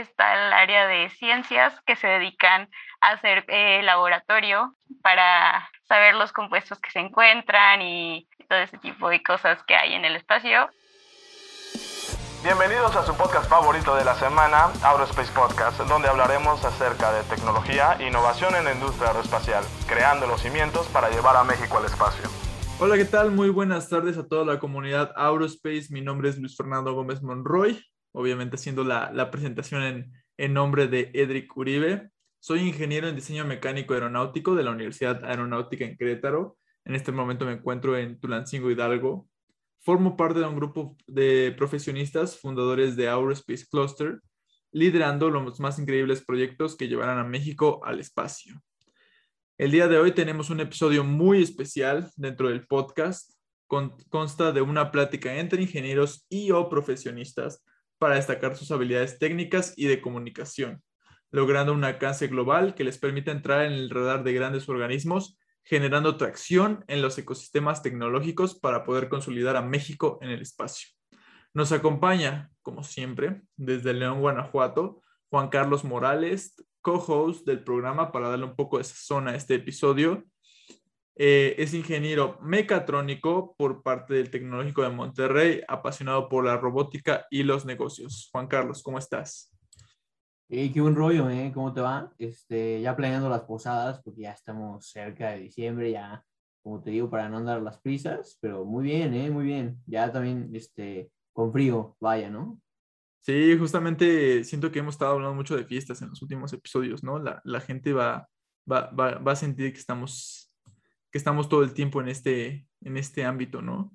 [0.00, 2.68] está el área de ciencias que se dedican
[3.00, 9.08] a hacer eh, laboratorio para saber los compuestos que se encuentran y todo ese tipo
[9.08, 10.68] de cosas que hay en el espacio.
[12.42, 17.96] Bienvenidos a su podcast favorito de la semana, Aerospace Podcast, donde hablaremos acerca de tecnología
[18.00, 22.30] e innovación en la industria aeroespacial, creando los cimientos para llevar a México al espacio.
[22.78, 23.30] Hola, ¿qué tal?
[23.30, 25.88] Muy buenas tardes a toda la comunidad Aerospace.
[25.90, 27.78] Mi nombre es Luis Fernando Gómez Monroy,
[28.12, 32.10] obviamente haciendo la, la presentación en, en nombre de Edric Uribe.
[32.38, 36.56] Soy ingeniero en diseño mecánico aeronáutico de la Universidad Aeronáutica en Querétaro.
[36.84, 39.28] En este momento me encuentro en Tulancingo Hidalgo.
[39.80, 44.20] Formo parte de un grupo de profesionistas fundadores de Aerospace Cluster,
[44.72, 48.62] liderando los más increíbles proyectos que llevarán a México al espacio.
[49.58, 53.34] El día de hoy tenemos un episodio muy especial dentro del podcast.
[53.66, 57.62] consta de una plática entre ingenieros y o profesionistas
[58.00, 60.82] para destacar sus habilidades técnicas y de comunicación,
[61.30, 66.16] logrando un alcance global que les permita entrar en el radar de grandes organismos, generando
[66.16, 70.88] tracción en los ecosistemas tecnológicos para poder consolidar a México en el espacio.
[71.52, 78.46] Nos acompaña, como siempre, desde León, Guanajuato, Juan Carlos Morales, co-host del programa para darle
[78.46, 80.24] un poco de sazón a este episodio.
[81.16, 87.42] Eh, es ingeniero mecatrónico por parte del Tecnológico de Monterrey, apasionado por la robótica y
[87.42, 88.28] los negocios.
[88.32, 89.52] Juan Carlos, ¿cómo estás?
[90.48, 91.52] Hey, qué buen rollo, ¿eh?
[91.54, 92.12] ¿Cómo te va?
[92.18, 96.24] Este, ya planeando las posadas, porque ya estamos cerca de diciembre, ya,
[96.62, 99.30] como te digo, para no andar las prisas, pero muy bien, ¿eh?
[99.30, 99.80] Muy bien.
[99.86, 102.60] Ya también, este, con frío, vaya, ¿no?
[103.20, 107.18] Sí, justamente siento que hemos estado hablando mucho de fiestas en los últimos episodios, ¿no?
[107.18, 108.26] La, la gente va,
[108.70, 110.49] va, va, va, a sentir que estamos,
[111.10, 113.92] que estamos todo el tiempo en este, en este ámbito, ¿no?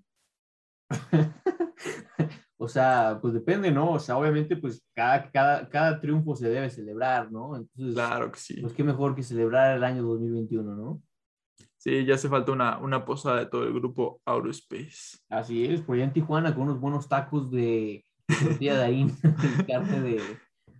[2.57, 3.91] o sea, pues depende, ¿no?
[3.91, 7.55] O sea, obviamente, pues cada, cada, cada triunfo se debe celebrar, ¿no?
[7.55, 8.61] Entonces, claro que sí.
[8.61, 11.01] Pues qué mejor que celebrar el año 2021, ¿no?
[11.77, 15.19] Sí, ya hace falta una, una posada de todo el grupo Aurospace.
[15.29, 19.13] Así es, por allá en Tijuana con unos buenos tacos de tortilla de harina
[19.67, 20.21] carne de,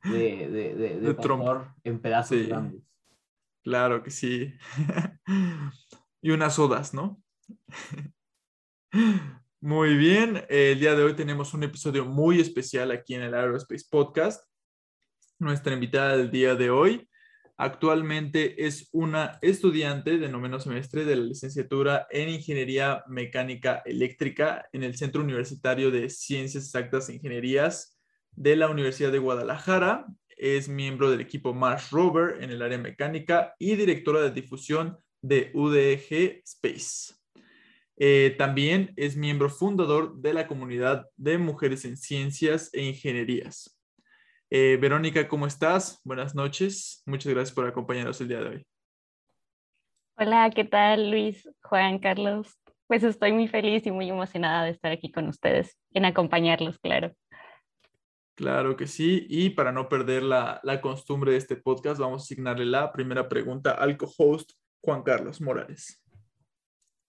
[0.03, 2.47] de, de, de, de pastor en pedazos Sí.
[2.47, 2.81] grandes.
[3.63, 4.53] Claro que sí.
[6.25, 7.21] y unas sodas, ¿no?
[9.61, 13.85] Muy bien, el día de hoy tenemos un episodio muy especial aquí en el Aerospace
[13.91, 14.43] Podcast.
[15.37, 17.07] Nuestra invitada del día de hoy
[17.57, 24.81] actualmente es una estudiante de noveno semestre de la licenciatura en Ingeniería Mecánica Eléctrica en
[24.81, 27.99] el Centro Universitario de Ciencias Exactas e Ingenierías
[28.31, 30.07] de la Universidad de Guadalajara.
[30.29, 34.97] Es miembro del equipo Mars Rover en el área mecánica y directora de difusión
[35.27, 37.15] de UDG Space.
[37.97, 43.79] Eh, también es miembro fundador de la comunidad de mujeres en ciencias e ingenierías.
[44.51, 45.99] Eh, Verónica, ¿cómo estás?
[46.03, 47.01] Buenas noches.
[47.07, 48.65] Muchas gracias por acompañarnos el día de hoy.
[50.17, 52.59] Hola, ¿qué tal Luis, Juan, Carlos?
[52.85, 57.13] Pues estoy muy feliz y muy emocionada de estar aquí con ustedes, en acompañarlos, claro.
[58.35, 59.25] Claro que sí.
[59.27, 63.27] Y para no perder la, la costumbre de este podcast, vamos a asignarle la primera
[63.27, 64.51] pregunta al co-host
[64.85, 66.01] Juan Carlos Morales.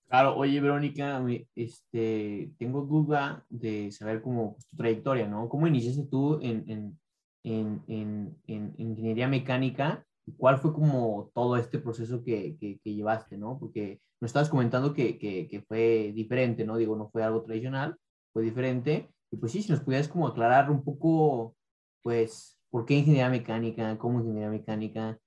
[0.09, 1.23] Claro, oye Verónica,
[1.55, 5.49] este, tengo duda de saber cómo pues, tu trayectoria, ¿no?
[5.49, 7.01] ¿Cómo iniciaste tú en, en,
[7.45, 10.07] en, en, en ingeniería mecánica?
[10.25, 13.59] ¿Y cuál fue como todo este proceso que, que, que llevaste, ¿no?
[13.59, 16.77] Porque me estabas comentando que, que fue diferente, ¿no?
[16.77, 17.97] Digo, no fue algo tradicional,
[18.33, 19.11] fue diferente.
[19.31, 21.57] Y pues sí, si nos pudieras como aclarar un poco,
[22.03, 23.99] pues, ¿por qué ingeniería mecánica?
[23.99, 25.19] ¿Cómo ingeniería mecánica?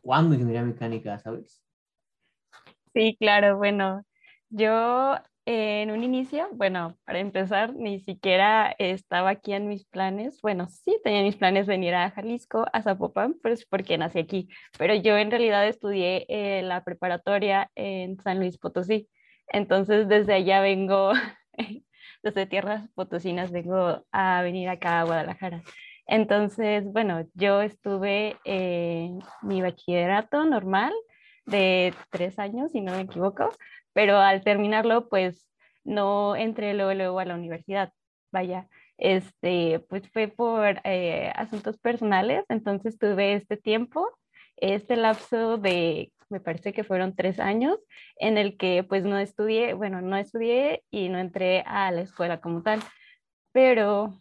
[0.00, 1.62] ¿Cuándo ingeniería mecánica, sabes?
[2.92, 4.04] Sí, claro, bueno,
[4.48, 5.16] yo
[5.46, 10.40] eh, en un inicio, bueno, para empezar, ni siquiera estaba aquí en mis planes.
[10.42, 14.94] Bueno, sí tenía mis planes venir a Jalisco, a Zapopan, pues porque nací aquí, pero
[14.94, 19.08] yo en realidad estudié eh, la preparatoria en San Luis Potosí.
[19.48, 21.12] Entonces, desde allá vengo,
[22.22, 25.62] desde tierras potosinas, vengo a venir acá a Guadalajara.
[26.10, 30.92] Entonces, bueno, yo estuve en mi bachillerato normal
[31.46, 33.50] de tres años, si no me equivoco,
[33.92, 35.48] pero al terminarlo, pues
[35.84, 37.92] no entré luego, luego a la universidad.
[38.32, 38.68] Vaya,
[38.98, 44.10] este, pues fue por eh, asuntos personales, entonces tuve este tiempo,
[44.56, 47.78] este lapso de, me parece que fueron tres años,
[48.16, 52.40] en el que pues no estudié, bueno, no estudié y no entré a la escuela
[52.40, 52.80] como tal,
[53.52, 54.12] pero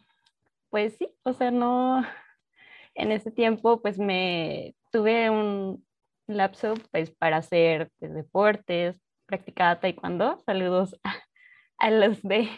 [0.70, 2.04] pues sí, o sea, no,
[2.96, 5.86] en ese tiempo pues me tuve un
[6.28, 10.96] lapso pues para hacer deportes, practicaba taekwondo, saludos
[11.78, 12.50] a, los de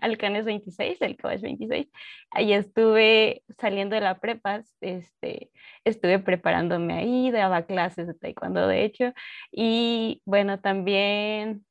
[0.00, 1.88] al CANES 26, el COES 26.
[2.30, 5.50] Ahí estuve saliendo de la prepa, este,
[5.84, 9.12] estuve preparándome ahí, daba clases de taekwondo, de hecho,
[9.50, 11.64] y bueno, también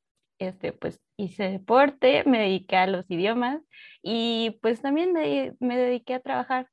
[0.48, 3.60] este, pues hice deporte, me dediqué a los idiomas
[4.02, 6.68] y pues también me, me dediqué a trabajar.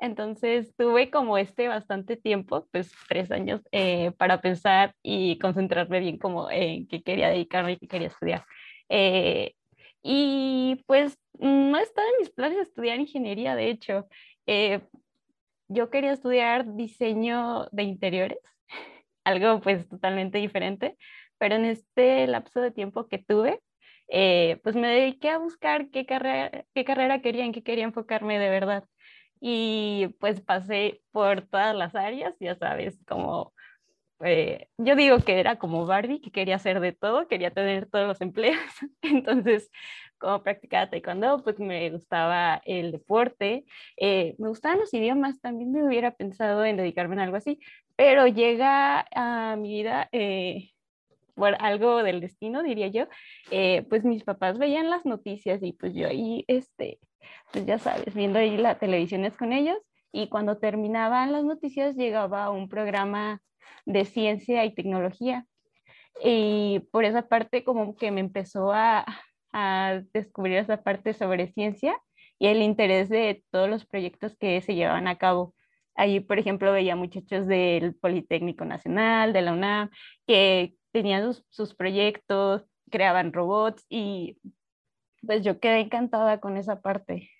[0.00, 6.18] Entonces tuve como este bastante tiempo, pues tres años, eh, para pensar y concentrarme bien
[6.18, 8.44] como en qué quería dedicarme y qué quería estudiar.
[8.88, 9.54] Eh,
[10.02, 14.08] y pues no estaba en mis planes estudiar ingeniería, de hecho.
[14.46, 14.80] Eh,
[15.68, 18.38] yo quería estudiar diseño de interiores,
[19.24, 20.96] algo pues totalmente diferente,
[21.42, 23.60] pero en este lapso de tiempo que tuve,
[24.62, 28.48] pues me dediqué a buscar qué carrera, qué carrera quería, en qué quería enfocarme de
[28.48, 28.84] verdad.
[29.40, 33.52] Y pues pasé por todas las áreas, ya sabes, como
[34.24, 38.06] eh, yo digo que era como Barbie, que quería hacer de todo, quería tener todos
[38.06, 38.56] los empleos,
[39.02, 39.68] entonces
[40.18, 43.64] como practicaba taekwondo, pues me gustaba el deporte,
[43.96, 47.58] eh, me gustaban los idiomas, también me hubiera pensado en dedicarme a algo así,
[47.96, 50.71] pero llega a mi vida eh,
[51.34, 53.06] por algo del destino, diría yo,
[53.88, 56.98] pues mis papás veían las noticias y pues yo ahí, este,
[57.52, 59.78] pues ya sabes, viendo ahí las televisiones con ellos
[60.12, 63.40] y cuando terminaban las noticias llegaba un programa
[63.86, 65.46] de ciencia y tecnología.
[66.22, 69.06] Y por esa parte como que me empezó a,
[69.52, 71.98] a descubrir esa parte sobre ciencia
[72.38, 75.54] y el interés de todos los proyectos que se llevaban a cabo.
[75.94, 79.90] Allí, por ejemplo, veía muchachos del Politécnico Nacional, de la UNAM,
[80.26, 84.38] que tenían sus, proyectos, creaban robots y
[85.26, 87.30] pues yo quedé encantada con esa parte.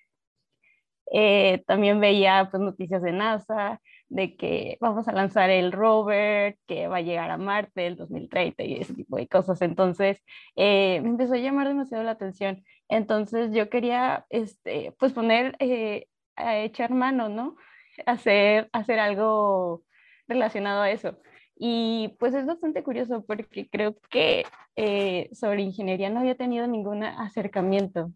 [1.11, 3.79] Eh, también veía pues, noticias de NASA,
[4.09, 8.63] de que vamos a lanzar el rover, que va a llegar a Marte el 2030
[8.63, 9.61] y ese tipo de cosas.
[9.61, 10.23] Entonces,
[10.55, 12.63] eh, me empezó a llamar demasiado la atención.
[12.89, 17.55] Entonces, yo quería, este, pues, poner, eh, a echar mano, ¿no?
[18.05, 19.83] Hacer, hacer algo
[20.27, 21.19] relacionado a eso.
[21.65, 24.43] Y pues es bastante curioso porque creo que
[25.31, 28.11] sobre ingeniería no había tenido ningún acercamiento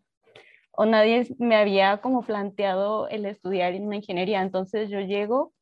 [0.72, 4.42] o nadie me había como planteado el estudiar en ingeniería.
[4.42, 5.54] Entonces yo llego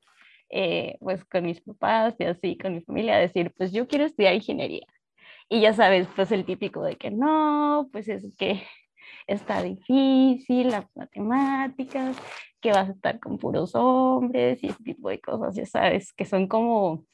[0.49, 4.05] eh, pues con mis papás y así, con mi familia a decir, pues yo quiero
[4.05, 4.85] estudiar ingeniería.
[5.49, 8.63] Y ya sabes, pues el típico de que no, pues es que
[9.27, 12.17] está difícil, las matemáticas,
[12.59, 16.25] que vas a estar con puros hombres y ese tipo de cosas, ya sabes, que
[16.25, 17.05] son como,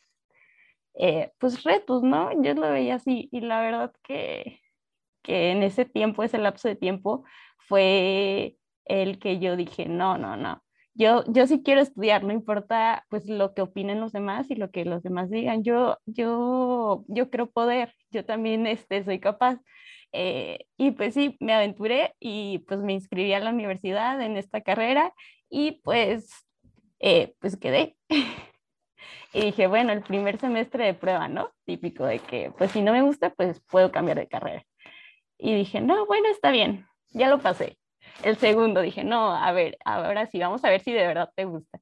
[0.95, 2.31] eh, pues retos, ¿no?
[2.43, 4.61] Yo lo veía así y la verdad que,
[5.23, 7.23] que en ese tiempo, ese lapso de tiempo,
[7.57, 13.05] fue el que yo dije, no, no, no, yo, yo sí quiero estudiar, no importa
[13.09, 17.29] pues lo que opinen los demás y lo que los demás digan, yo, yo, yo
[17.29, 19.59] creo poder, yo también este, soy capaz.
[20.13, 24.61] Eh, y pues sí, me aventuré y pues me inscribí a la universidad en esta
[24.61, 25.13] carrera
[25.49, 26.29] y pues,
[26.99, 27.97] eh, pues quedé.
[29.33, 31.51] y dije, bueno, el primer semestre de prueba, ¿no?
[31.65, 34.63] Típico de que, pues si no me gusta, pues puedo cambiar de carrera.
[35.37, 37.77] Y dije, no, bueno, está bien ya lo pasé.
[38.23, 41.45] El segundo dije, no, a ver, ahora sí, vamos a ver si de verdad te
[41.45, 41.79] gusta.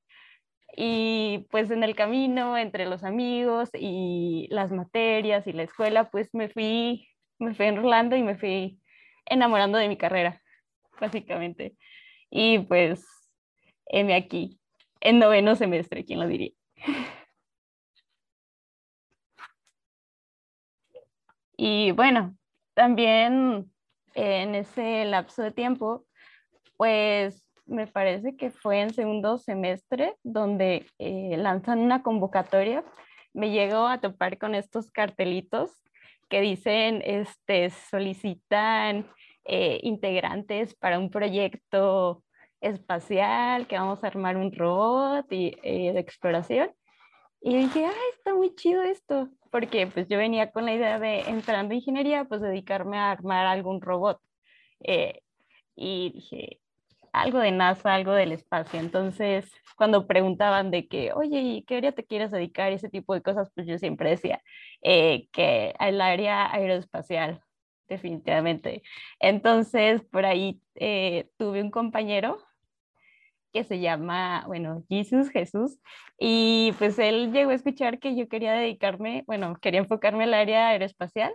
[0.76, 6.30] Y pues en el camino, entre los amigos y las materias y la escuela, pues
[6.34, 8.80] me fui, me fui enrolando y me fui
[9.26, 10.42] enamorando de mi carrera,
[11.00, 11.76] básicamente.
[12.30, 13.06] Y pues,
[13.88, 14.60] heme aquí,
[15.02, 16.52] en noveno semestre, ¿quién lo diría?
[21.62, 22.38] Y bueno,
[22.74, 23.70] también
[24.14, 26.06] en ese lapso de tiempo,
[26.78, 32.84] pues me parece que fue en segundo semestre donde eh, lanzan una convocatoria.
[33.34, 35.84] Me llegó a topar con estos cartelitos
[36.30, 39.06] que dicen, este, solicitan
[39.44, 42.24] eh, integrantes para un proyecto
[42.62, 46.72] espacial, que vamos a armar un robot y, eh, de exploración.
[47.42, 51.22] Y dije, ay, está muy chido esto porque pues yo venía con la idea de
[51.22, 54.20] entrando en ingeniería, pues dedicarme a armar algún robot.
[54.82, 55.22] Eh,
[55.76, 56.60] y dije,
[57.14, 58.80] algo de NASA, algo del espacio.
[58.80, 62.72] Entonces, cuando preguntaban de que, oye, ¿y qué área te quieres dedicar?
[62.72, 64.42] Ese tipo de cosas, pues yo siempre decía
[64.84, 67.42] eh, que el área aeroespacial,
[67.88, 68.84] definitivamente.
[69.20, 72.38] Entonces, por ahí eh, tuve un compañero
[73.52, 75.80] que se llama, bueno, Jesús, Jesús,
[76.18, 80.70] y pues él llegó a escuchar que yo quería dedicarme, bueno, quería enfocarme al área
[80.70, 81.34] aeroespacial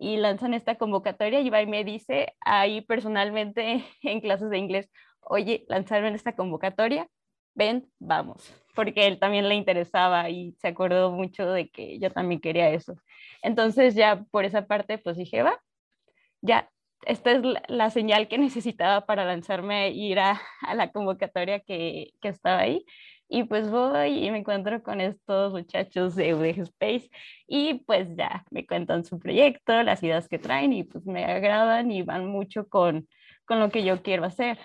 [0.00, 4.90] y lanzan esta convocatoria y va y me dice ahí personalmente en clases de inglés,
[5.20, 7.08] oye, lanzaron esta convocatoria,
[7.54, 12.40] ven, vamos, porque él también le interesaba y se acordó mucho de que yo también
[12.40, 12.96] quería eso.
[13.42, 15.60] Entonces ya por esa parte pues dije, va,
[16.40, 16.68] ya
[17.06, 20.40] esta es la, señal que necesitaba para lanzarme a ir a,
[20.74, 22.84] la convocatoria que, que, estaba ahí.
[23.28, 27.10] Y pues voy y me encuentro con estos muchachos de UDG Space
[27.46, 31.90] y pues ya me cuentan su proyecto, las ideas que traen y pues me agradan
[31.90, 33.08] y van mucho con,
[33.46, 34.58] con lo que yo quiero hacer.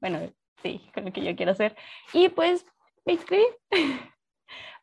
[0.00, 0.18] Bueno,
[0.62, 1.76] sí, con lo que yo quiero hacer.
[2.12, 2.66] Y pues
[3.04, 3.44] me inscribí.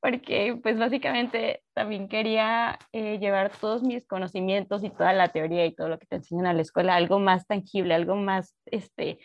[0.01, 5.75] porque pues básicamente también quería eh, llevar todos mis conocimientos y toda la teoría y
[5.75, 9.19] todo lo que te enseñan a la escuela, algo más tangible, algo más, este,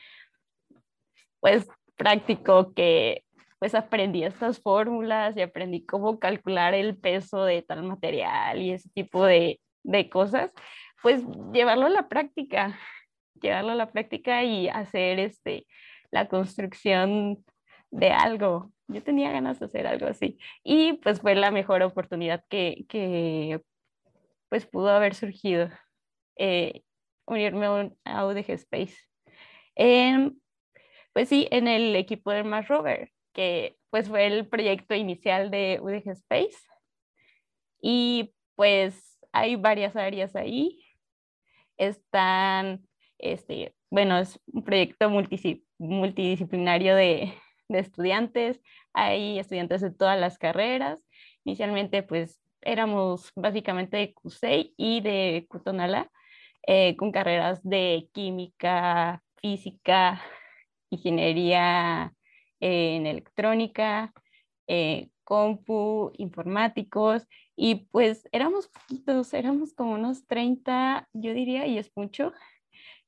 [1.40, 3.24] pues práctico que
[3.58, 8.90] pues aprendí estas fórmulas y aprendí cómo calcular el peso de tal material y ese
[8.90, 10.50] tipo de, de cosas,
[11.02, 11.22] pues
[11.52, 12.78] llevarlo a la práctica,
[13.40, 15.66] llevarlo a la práctica y hacer este,
[16.10, 17.44] la construcción
[17.90, 20.38] de algo, yo tenía ganas de hacer algo así.
[20.62, 23.60] Y pues fue la mejor oportunidad que, que
[24.48, 25.68] pues pudo haber surgido,
[26.36, 26.82] eh,
[27.26, 28.96] unirme a UDG Space.
[31.12, 35.78] pues sí, en el equipo del Mars Rover, que pues fue el proyecto inicial de
[35.82, 36.58] UDG Space.
[37.80, 40.84] Y pues hay varias áreas ahí.
[41.76, 42.86] Están,
[43.18, 45.10] este, bueno, es un proyecto
[45.78, 47.34] multidisciplinario de,
[47.68, 48.60] de estudiantes,
[48.92, 51.06] hay estudiantes de todas las carreras.
[51.44, 56.10] Inicialmente, pues éramos básicamente de CUSEI y de Cutonala,
[56.66, 60.22] eh, con carreras de química, física,
[60.90, 62.12] ingeniería
[62.60, 64.12] en electrónica,
[64.66, 71.90] eh, compu, informáticos, y pues éramos poquitos, éramos como unos 30, yo diría, y es
[71.94, 72.32] mucho,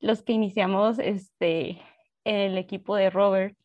[0.01, 1.83] los que iniciamos este,
[2.25, 3.57] el equipo de Robert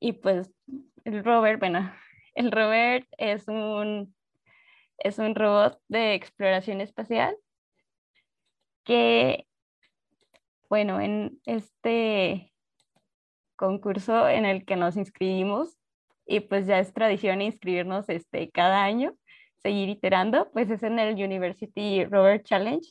[0.00, 0.50] y pues
[1.04, 1.92] el rover, bueno,
[2.34, 4.14] el rover es un,
[4.98, 7.36] es un robot de exploración espacial
[8.84, 9.46] que,
[10.68, 12.52] bueno, en este
[13.56, 15.78] concurso en el que nos inscribimos,
[16.28, 19.14] y pues ya es tradición inscribirnos este, cada año,
[19.56, 22.86] seguir iterando, pues es en el University Rover Challenge.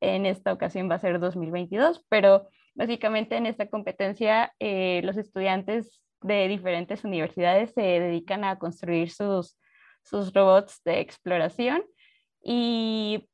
[0.00, 6.00] En esta ocasión va a ser 2022, pero básicamente en esta competencia eh, los estudiantes
[6.22, 9.58] de diferentes universidades se dedican a construir sus,
[10.02, 11.84] sus robots de exploración
[12.42, 13.28] y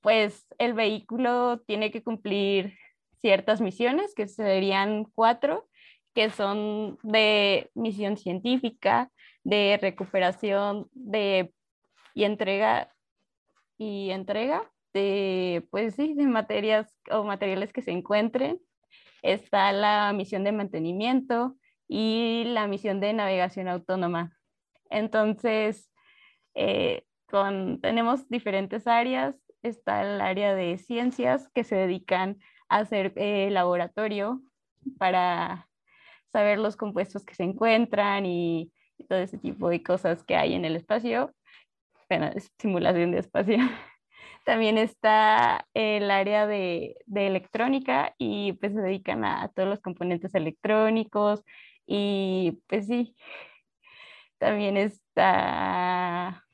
[0.00, 2.76] pues el vehículo tiene que cumplir
[3.20, 5.66] ciertas misiones, que serían cuatro,
[6.14, 9.10] que son de misión científica,
[9.44, 11.54] de recuperación de,
[12.14, 12.92] y entrega
[13.78, 18.60] y entrega de, pues sí, de materias o materiales que se encuentren.
[19.22, 21.56] Está la misión de mantenimiento,
[21.88, 24.36] y la misión de navegación autónoma.
[24.90, 25.90] Entonces,
[26.54, 29.36] eh, con, tenemos diferentes áreas.
[29.62, 32.38] Está el área de ciencias que se dedican
[32.68, 34.42] a hacer eh, laboratorio
[34.98, 35.68] para
[36.32, 38.70] saber los compuestos que se encuentran y,
[39.08, 41.34] todo ese tipo de cosas que hay en el espacio.
[42.08, 43.56] Bueno, simulación de espacio.
[44.44, 50.34] También está el área de, de, electrónica y pues se dedican a todos los componentes
[50.34, 51.42] electrónicos,
[51.86, 53.16] y pues sí,
[54.38, 56.44] también está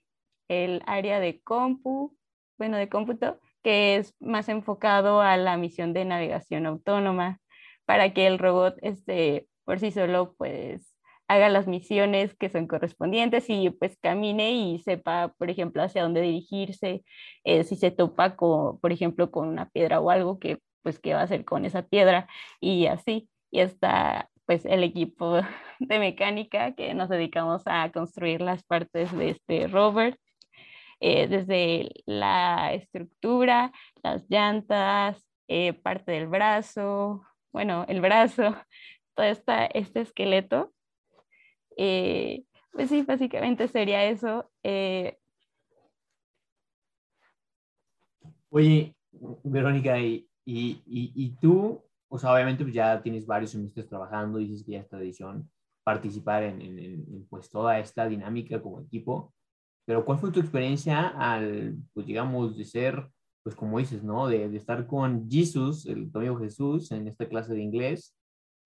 [0.48, 2.16] el área de compu,
[2.58, 7.40] bueno, de cómputo, que es más enfocado a la misión de navegación autónoma
[7.84, 10.94] para que el robot este, por sí solo pues
[11.28, 16.22] haga las misiones que son correspondientes y pues camine y sepa, por ejemplo, hacia dónde
[16.22, 17.04] dirigirse,
[17.44, 21.14] eh, si se topa, con, por ejemplo, con una piedra o algo, que pues qué
[21.14, 22.28] va a hacer con esa piedra
[22.60, 23.28] y así.
[23.50, 25.40] Y está pues el equipo
[25.78, 30.18] de mecánica que nos dedicamos a construir las partes de este rover,
[30.98, 33.70] eh, desde la estructura,
[34.02, 38.56] las llantas, eh, parte del brazo, bueno, el brazo,
[39.14, 40.72] todo esta, este esqueleto.
[41.76, 42.42] Eh,
[42.72, 44.50] pues sí, básicamente sería eso.
[48.48, 48.96] Oye,
[49.44, 51.84] Verónica, y, y tú
[52.18, 55.48] sea, obviamente pues ya tienes varios semestres trabajando, dices que ya esta edición,
[55.84, 59.32] participar en, en, pues toda esta dinámica como equipo,
[59.86, 63.08] pero ¿cuál fue tu experiencia al, pues digamos, de ser,
[63.42, 64.28] pues como dices, ¿no?
[64.28, 68.14] De, de estar con Jesús, el amigo Jesús, en esta clase de inglés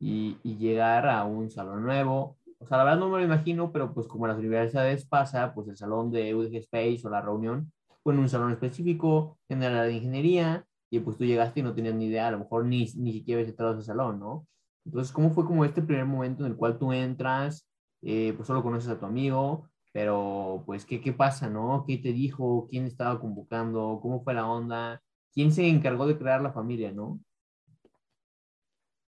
[0.01, 2.37] y, y, llegar a un salón nuevo.
[2.59, 5.69] O sea, la verdad no me lo imagino, pero pues como las universidades pasa, pues
[5.69, 7.73] el salón de UDG Space o la reunión
[8.03, 11.63] fue en un salón específico, en el área de ingeniería, y pues tú llegaste y
[11.63, 14.21] no tenías ni idea, a lo mejor ni, ni siquiera habías entrado a ese salón,
[14.21, 14.47] ¿no?
[14.85, 17.69] Entonces, ¿cómo fue como este primer momento en el cual tú entras,
[18.03, 21.85] eh, pues solo conoces a tu amigo, pero pues, ¿qué, ¿qué pasa, no?
[21.87, 22.67] ¿Qué te dijo?
[22.71, 23.99] ¿Quién estaba convocando?
[24.03, 25.03] ¿Cómo fue la onda?
[25.35, 27.21] quién se encargó de crear la familia, ¿no?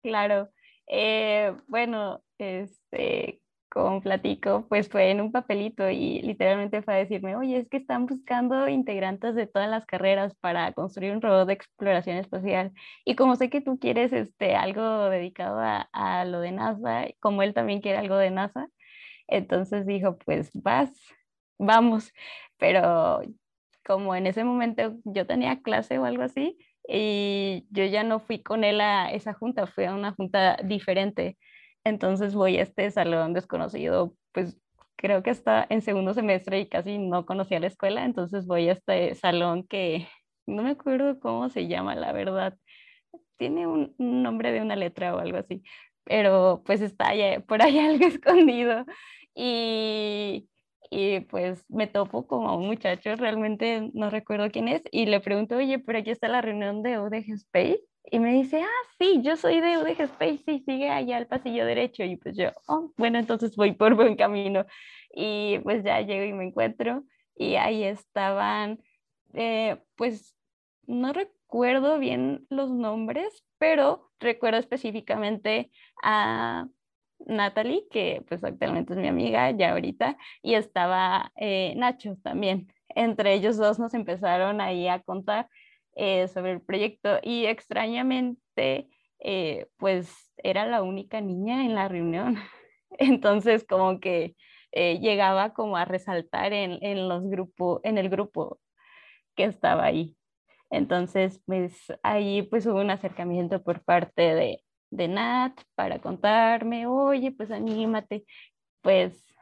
[0.02, 0.50] Claro.
[0.88, 3.42] Eh, bueno, este,
[3.76, 7.76] con platico, pues fue en un papelito y literalmente fue a decirme, oye, es que
[7.76, 12.72] están buscando integrantes de todas las carreras para construir un robot de exploración espacial.
[13.04, 17.42] Y como sé que tú quieres este, algo dedicado a, a lo de NASA, como
[17.42, 18.68] él también quiere algo de NASA,
[19.28, 20.90] entonces dijo, pues vas,
[21.58, 22.12] vamos.
[22.58, 23.20] Pero
[23.84, 28.42] como en ese momento yo tenía clase o algo así, y yo ya no fui
[28.42, 31.36] con él a esa junta, fui a una junta diferente.
[31.86, 34.58] Entonces voy a este salón desconocido, pues
[34.96, 38.72] creo que está en segundo semestre y casi no conocía la escuela, entonces voy a
[38.72, 40.08] este salón que
[40.46, 42.58] no me acuerdo cómo se llama, la verdad.
[43.36, 45.62] Tiene un, nombre de una letra o algo así,
[46.02, 47.12] pero pues está
[47.46, 48.84] por ahí algo escondido.
[49.34, 50.48] Y,
[50.90, 55.56] y pues me topo como un muchacho, realmente no recuerdo quién es, y le pregunto,
[55.56, 57.80] oye, pero aquí está la reunión de UDG Space.
[58.10, 61.66] Y me dice, ah, sí, yo soy de UDG Space, sí, sigue allá al pasillo
[61.66, 62.04] derecho.
[62.04, 64.64] Y pues yo, oh, bueno, entonces voy por buen camino.
[65.12, 68.80] Y pues ya llego y me encuentro, y ahí estaban,
[69.34, 70.36] eh, pues
[70.86, 75.70] no recuerdo bien los nombres, pero recuerdo específicamente
[76.02, 76.68] a
[77.20, 82.72] Natalie, que pues actualmente es mi amiga ya ahorita, y estaba eh, Nacho también.
[82.88, 85.48] Entre ellos dos nos empezaron ahí a contar
[85.96, 88.88] eh, sobre el proyecto y extrañamente
[89.18, 92.36] eh, pues era la única niña en la reunión.
[92.98, 94.36] Entonces como que
[94.72, 98.60] llegaba como a resaltar en, en, los grupos, en el grupo
[99.34, 100.16] que estaba ahí.
[100.70, 107.32] Entonces, pues ahí pues hubo un acercamiento por parte de, de Nat para contarme, oye,
[107.32, 108.24] pues anímate,
[108.82, 109.34] pues,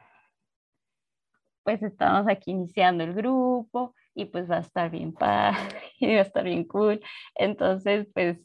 [1.63, 5.59] pues estamos aquí iniciando el grupo y pues va a estar bien padre
[5.99, 7.01] y va a estar bien cool.
[7.35, 8.39] Entonces, pues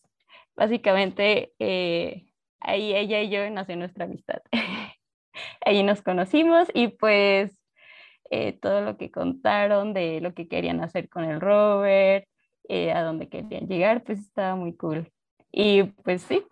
[0.56, 2.26] básicamente eh,
[2.60, 4.42] ahí ella y yo nació nuestra amistad.
[5.64, 7.56] ahí nos conocimos y pues
[8.30, 12.26] eh, todo lo que contaron de lo que querían hacer con el Robert,
[12.68, 15.10] eh, a dónde querían llegar, pues estaba muy cool.
[15.52, 16.44] Y pues sí,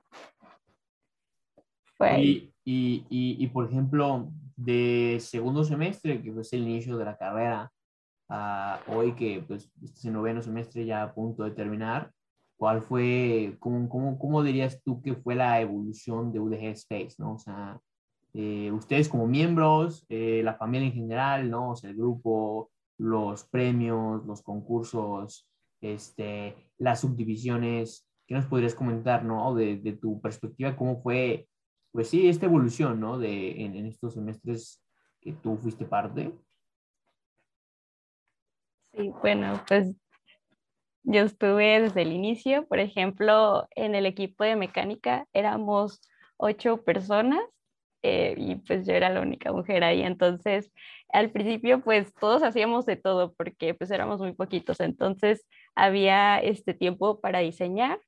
[2.19, 7.73] y, y, y, por ejemplo, de segundo semestre, que fue el inicio de la carrera,
[8.29, 12.13] a hoy que pues este noveno semestre ya a punto de terminar,
[12.57, 17.35] ¿cuál fue, cómo, cómo, cómo dirías tú que fue la evolución de UDG Space, ¿no?
[17.35, 17.81] O sea,
[18.35, 21.71] eh, ustedes como miembros, eh, la familia en general, ¿no?
[21.71, 25.49] O sea, el grupo, los premios, los concursos,
[25.81, 29.55] este, las subdivisiones, ¿qué nos podrías comentar, ¿no?
[29.55, 31.49] De, de tu perspectiva, ¿cómo fue
[31.93, 33.19] pues sí, esta evolución, ¿no?
[33.19, 34.83] De, en, estos semestres
[35.21, 36.33] que tú fuiste parte.
[38.99, 39.95] Sí, bueno, pues
[41.05, 46.01] yo estuve desde el inicio, por ejemplo, en el equipo de mecánica éramos
[46.37, 47.41] ocho personas
[48.03, 50.73] eh, y pues yo era la única mujer ahí, entonces
[51.13, 56.75] al principio pues todos hacíamos de todo porque pues éramos muy poquitos, entonces había este
[56.75, 58.01] tiempo para diseñar,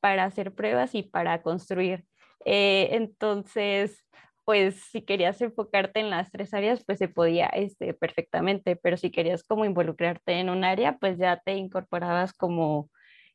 [0.00, 2.04] para hacer pruebas y para construir.
[2.44, 4.04] Eh, entonces,
[4.46, 9.10] pues si querías enfocarte en las tres áreas, pues se podía este, perfectamente, pero si
[9.10, 12.88] querías como involucrarte en un área, pues ya te incorporabas como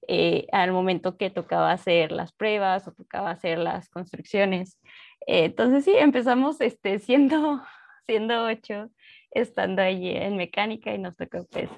[0.08, 4.80] eh, al momento que tocaba hacer las pruebas o tocaba hacer las construcciones.
[5.28, 7.62] Eh, entonces sí, empezamos este, siendo,
[8.08, 8.90] siendo ocho,
[9.32, 11.70] estando allí en mecánica y nos tocó pues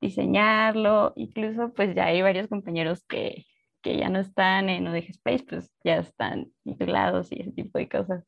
[0.00, 3.44] diseñarlo, incluso pues ya hay varios compañeros que,
[3.82, 7.88] que ya no están en ODG Space, pues ya están titulados y ese tipo de
[7.90, 8.24] cosas.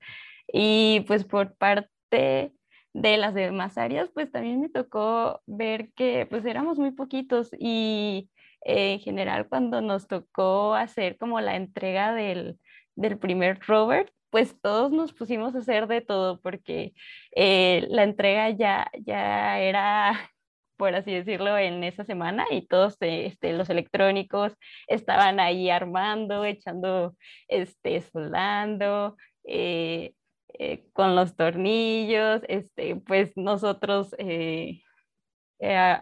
[0.52, 2.52] Y pues por parte
[2.92, 8.30] de las demás áreas, pues también me tocó ver que pues éramos muy poquitos y
[8.64, 12.58] eh, en general cuando nos tocó hacer como la entrega del,
[12.96, 16.94] del primer rover, pues todos nos pusimos a hacer de todo porque
[17.34, 20.12] eh, la entrega ya, ya era
[20.76, 24.54] por así decirlo, en esa semana y todos este, los electrónicos
[24.88, 27.16] estaban ahí armando, echando,
[27.48, 30.14] este, soldando, eh,
[30.62, 34.82] eh, con los tornillos, este, pues nosotros eh,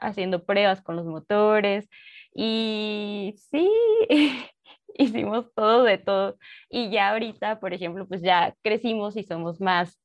[0.01, 1.88] haciendo pruebas con los motores
[2.35, 3.71] y sí,
[4.99, 6.38] hicimos todo de todo.
[6.68, 10.01] Y ya ahorita, por ejemplo, pues ya crecimos y somos más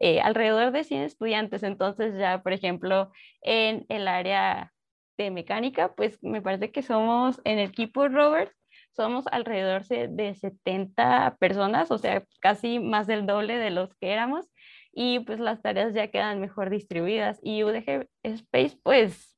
[0.00, 1.62] eh, alrededor de 100 estudiantes.
[1.62, 3.12] Entonces ya, por ejemplo,
[3.42, 4.72] en el área
[5.16, 8.52] de mecánica, pues me parece que somos en el equipo Robert,
[8.92, 14.48] somos alrededor de 70 personas, o sea, casi más del doble de los que éramos.
[14.92, 17.40] Y pues las tareas ya quedan mejor distribuidas.
[17.42, 19.36] Y UDG Space, pues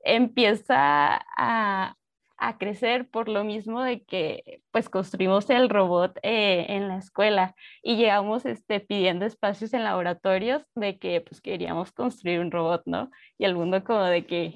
[0.00, 1.96] empieza a,
[2.36, 7.54] a crecer por lo mismo de que pues construimos el robot eh, en la escuela
[7.82, 13.10] y llegamos este, pidiendo espacios en laboratorios de que pues queríamos construir un robot, ¿no?
[13.38, 14.54] Y el mundo como de que,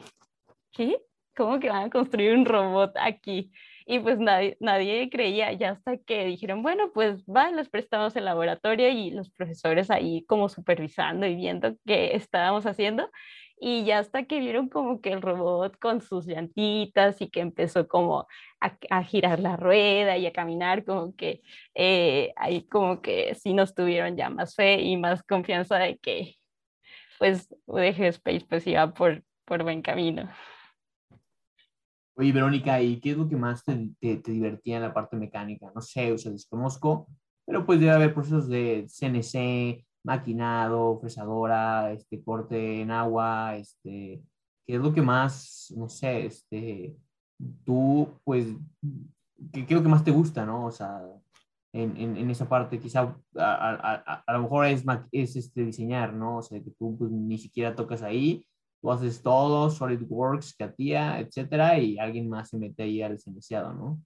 [0.73, 0.99] ¿qué?
[1.37, 3.53] ¿Cómo que van a construir un robot aquí?
[3.90, 8.27] Y pues nadie, nadie creía, ya hasta que dijeron, bueno, pues va, los prestamos el
[8.27, 13.09] laboratorio y los profesores ahí como supervisando y viendo qué estábamos haciendo
[13.61, 17.88] y ya hasta que vieron como que el robot con sus llantitas y que empezó
[17.88, 18.27] como
[18.61, 21.42] a, girar la rueda y a caminar, como que
[21.74, 26.35] eh, ahí como que sí nos tuvieron ya más fe y más confianza de que
[27.18, 30.31] pues UDG Space pues iba por, por buen camino.
[32.19, 35.71] Oye, Verónica, ¿y qué es lo que más te, te, divertía en la parte mecánica?
[35.73, 37.07] No sé, o sea, desconozco,
[37.47, 44.21] pero pues debe haber procesos de CNC, maquinado, fresadora, este, corte en agua, este,
[44.67, 46.97] ¿qué es lo que más, no sé, este,
[47.65, 48.49] tú, pues,
[49.53, 50.67] qué, es lo que más te gusta, ¿no?
[50.67, 51.01] O sea,
[51.73, 56.15] en, en, en esa parte, quizá a, a, a, lo mejor es, es este, diseñar,
[56.15, 56.39] ¿no?
[56.39, 58.45] O sea, que tú pues, ni siquiera tocas ahí,
[58.81, 64.01] tú haces todo, SolidWorks, CATIA, etcétera, y alguien más se mete ahí al licenciado, ¿no?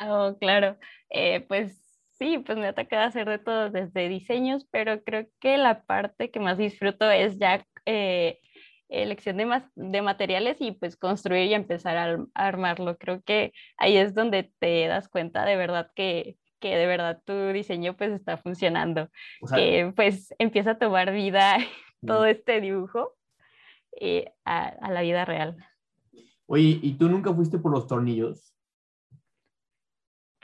[0.00, 0.76] Oh, claro.
[1.10, 1.84] Eh, pues
[2.18, 6.30] Sí, pues me ha tocado hacer de todo, desde diseños, pero creo que la parte
[6.30, 8.38] que más disfruto es ya eh,
[8.88, 12.96] elección de, de materiales y pues construir y empezar a, armarlo.
[12.98, 17.48] Creo que ahí es donde te das cuenta de verdad que, que de verdad tu
[17.48, 19.10] diseño pues está funcionando,
[19.52, 21.58] que pues empieza a tomar vida
[22.06, 23.16] todo este dibujo
[24.00, 25.56] eh, a, a la vida real.
[26.46, 28.54] Oye, ¿y tú nunca fuiste por los tornillos?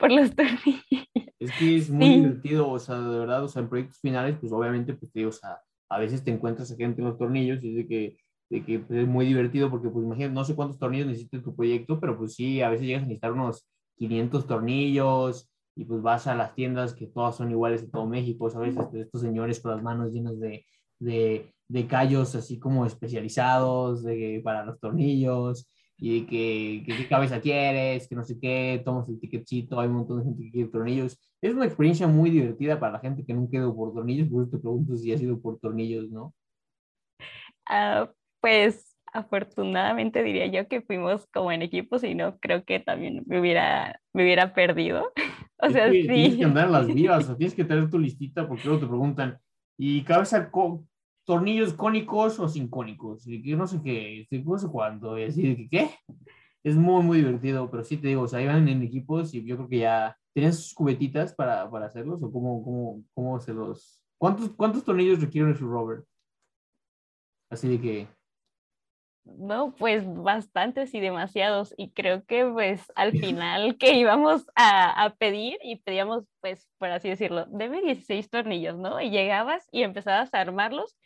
[0.01, 1.07] por los tornillos.
[1.39, 4.53] Es que es muy divertido, o sea, de verdad, o sea, en proyectos finales, pues
[4.53, 7.77] obviamente, pues, o sea, a veces te encuentras a gente en los tornillos y es
[7.77, 8.17] de que,
[8.51, 11.55] de que pues, es muy divertido porque, pues, imagínate, no sé cuántos tornillos necesitas tu
[11.55, 16.27] proyecto, pero pues sí, a veces llegas a necesitar unos 500 tornillos y pues vas
[16.27, 18.77] a las tiendas que todas son iguales en todo México, ¿sabes?
[18.77, 20.67] Este, estos señores con las manos llenas de,
[21.01, 28.09] de, de callos así como especializados de, para los tornillos y que, qué cabeza quieres,
[28.09, 31.19] que no sé qué, tomas el ticketcito, hay un montón de gente que quiere tornillos.
[31.43, 34.43] Es una experiencia muy divertida para la gente que nunca ha ido por tornillos, por
[34.43, 36.35] eso te pregunto si has ido por tornillos, ¿no?
[37.67, 38.11] Ah,
[38.41, 43.39] pues afortunadamente diría yo que fuimos como en equipo, si no creo que también me
[43.39, 45.13] hubiera, me hubiera perdido.
[45.59, 46.03] o sea, sí.
[46.03, 48.87] Tienes que andar en las vivas, o tienes que tener tu listita porque luego te
[48.87, 49.39] preguntan,
[49.77, 50.51] ¿y cabeza
[51.31, 55.43] tornillos cónicos o sin cónicos, y que no sé qué, no sé cuándo, y así
[55.47, 55.91] de que, ¿qué?
[56.65, 59.55] Es muy, muy divertido, pero sí te digo, o sea, iban en equipos y yo
[59.55, 64.03] creo que ya, ¿tenías sus cubetitas para, para hacerlos o cómo, cómo, cómo se los...
[64.19, 66.05] ¿Cuántos, ¿Cuántos tornillos requieren su Robert?
[67.49, 68.09] Así de que...
[69.39, 71.75] No, pues bastantes y demasiados.
[71.77, 76.91] Y creo que pues al final que íbamos a, a, pedir y pedíamos pues, por
[76.91, 79.01] así decirlo, debe 16 tornillos, ¿no?
[79.01, 80.97] Y llegabas y empezabas a armarlos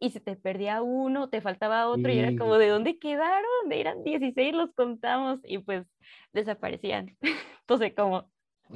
[0.00, 3.70] y se te perdía uno, te faltaba otro y era como, ¿de dónde quedaron?
[3.70, 5.86] Eran 16, los contamos y pues
[6.32, 7.16] desaparecían.
[7.60, 8.30] Entonces, como...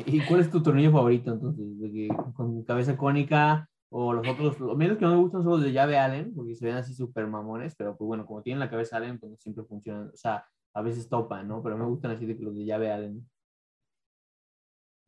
[0.07, 1.79] ¿Y cuál es tu tornillo favorito entonces?
[1.81, 4.61] ¿De que, ¿Con cabeza cónica o los otros?
[4.61, 6.95] Los menos que no me gustan son los de llave Allen, porque se ven así
[6.95, 10.47] súper mamones, pero pues bueno, como tienen la cabeza Allen, pues siempre funcionan, o sea,
[10.75, 11.63] a veces topan, ¿no?
[11.63, 13.29] Pero me gustan así de los de llave Allen.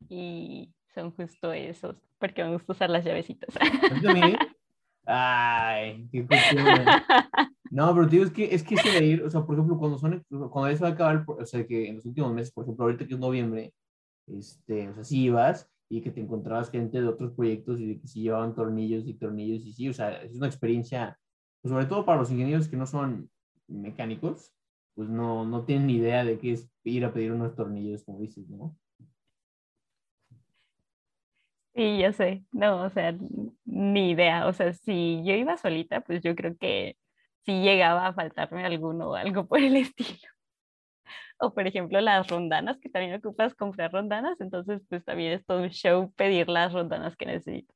[0.09, 3.55] Y son justo esos, porque me gusta usar las llavecitas.
[5.05, 6.27] Ay, qué
[7.71, 9.97] No, pero tío, es que es que se de ir, o sea, por ejemplo, cuando
[9.97, 12.83] son, cuando eso va a acabar, o sea, que en los últimos meses, por ejemplo,
[12.83, 13.73] ahorita que es noviembre,
[14.27, 18.07] este, o sea, si ibas y que te encontrabas gente de otros proyectos y que
[18.07, 21.19] sí llevaban tornillos y tornillos y sí, o sea, es una experiencia,
[21.61, 23.29] pues, sobre todo para los ingenieros que no son
[23.67, 24.53] mecánicos,
[24.95, 28.19] pues no, no tienen ni idea de qué es ir a pedir unos tornillos, como
[28.19, 28.73] dices, ¿no?
[31.75, 33.13] Sí, yo sé, no, o sea,
[33.65, 36.97] ni idea, o sea, si yo iba solita, pues yo creo que
[37.45, 40.29] sí llegaba a faltarme alguno o algo por el estilo.
[41.41, 45.61] O por ejemplo las rondanas, que también ocupas comprar rondanas, entonces pues también es todo
[45.63, 47.75] un show pedir las rondanas que necesitas.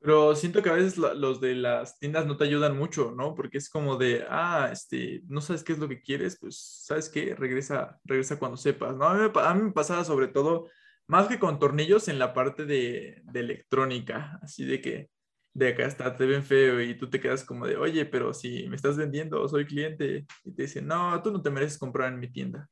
[0.00, 3.34] Pero siento que a veces los de las tiendas no te ayudan mucho, ¿no?
[3.34, 7.08] Porque es como de, ah, este, no sabes qué es lo que quieres, pues, ¿sabes
[7.08, 7.34] qué?
[7.34, 9.06] Regresa, regresa cuando sepas, ¿no?
[9.06, 10.68] A mí, a mí me pasaba sobre todo
[11.06, 15.10] más que con tornillos en la parte de, electrónica, así de que
[15.54, 18.68] de acá está, te ven feo y tú te quedas como de, oye, pero si
[18.68, 22.18] me estás vendiendo, soy cliente, y te dicen, no, tú no te mereces comprar en
[22.18, 22.68] mi tienda.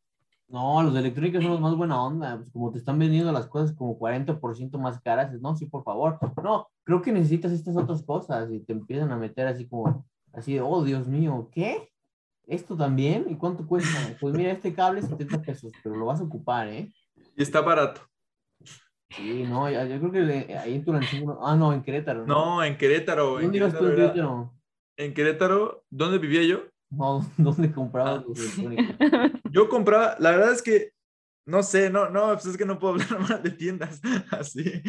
[0.48, 3.46] No, los de electrónica son los más buena onda, pues como te están vendiendo las
[3.46, 8.02] cosas como 40% más caras, no, sí, por favor, no, creo que necesitas estas otras
[8.02, 11.88] cosas y te empiezan a meter así como, así de, oh, Dios mío, ¿qué?
[12.46, 13.26] ¿Esto también?
[13.28, 14.16] ¿Y cuánto cuesta?
[14.20, 16.92] Pues mira, este cable es 70 pesos, pero lo vas a ocupar, ¿eh?
[17.36, 18.02] Y está barato.
[19.16, 22.34] Sí, no, yo, yo creo que le- ahí en Tulancingo, ah, no, en Querétaro, ¿no?
[22.56, 23.36] No, en Querétaro.
[23.38, 24.54] En ¿Dónde ibas tú Querétaro, en era- Querétaro?
[24.98, 26.64] en Querétaro, ¿dónde vivía yo?
[26.90, 28.24] No, ¿dónde comprabas Ah.
[28.26, 28.56] los?
[29.52, 30.92] Yo compraba, la verdad es que,
[31.46, 34.82] no sé, no, no, pues es que no puedo hablar mal de tiendas así.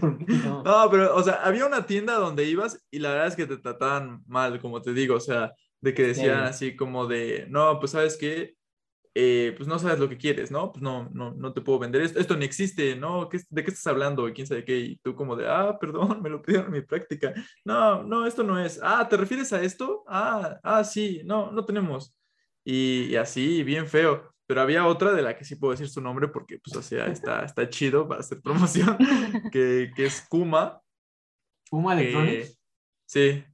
[0.00, 0.62] ¿Por qué no?
[0.62, 3.56] No, pero, o sea, había una tienda donde ibas y la verdad es que te
[3.58, 6.48] trataban mal, como te digo, o sea, de que decían Sí.
[6.50, 8.54] así como de, no, pues sabes qué,
[9.16, 10.72] Eh, pues no sabes lo que quieres, ¿no?
[10.72, 13.28] Pues no, no, no te puedo vender esto, esto ni existe, ¿no?
[13.28, 14.28] ¿Qué, ¿De qué estás hablando?
[14.34, 17.32] Quién sabe qué, y tú como de, ah, perdón, me lo pidieron en mi práctica.
[17.64, 18.80] No, no, esto no es.
[18.82, 20.02] Ah, ¿te refieres a esto?
[20.08, 22.16] Ah, ah, sí, no, no tenemos.
[22.64, 24.30] Y, y así, bien feo.
[24.46, 27.06] Pero había otra de la que sí puedo decir su nombre porque, pues, o sea,
[27.06, 28.98] está, está chido para hacer promoción,
[29.52, 30.80] que, que es Kuma.
[31.70, 32.58] ¿Puma que- Electronics?
[33.06, 33.44] sí,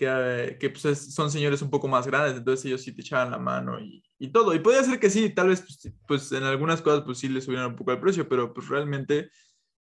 [0.00, 3.02] que, eh, que pues, es- son señores un poco más grandes, entonces ellos sí te
[3.02, 4.54] echaban la mano y, y todo.
[4.54, 7.42] Y podía ser que sí, tal vez, pues, pues, en algunas cosas, pues sí le
[7.42, 9.30] subieron un poco el precio, pero pues realmente,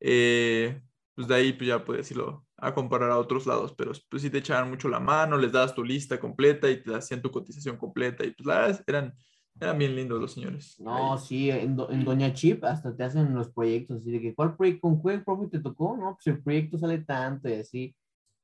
[0.02, 0.82] eh,
[1.16, 4.30] pues de ahí pues ya puedes irlo a comparar a otros lados, pero pues sí
[4.30, 7.78] te echaban mucho la mano, les dabas tu lista completa y te hacían tu cotización
[7.78, 9.14] completa y pues la verdad eran,
[9.60, 10.76] eran bien lindos los señores.
[10.80, 11.20] No, Ahí.
[11.26, 14.56] sí, en, Do- en Doña Chip hasta te hacen los proyectos, así de que, ¿cuál
[14.58, 15.96] proyecto, con cuál profe te tocó?
[15.98, 17.96] No, pues el proyecto sale tanto y así.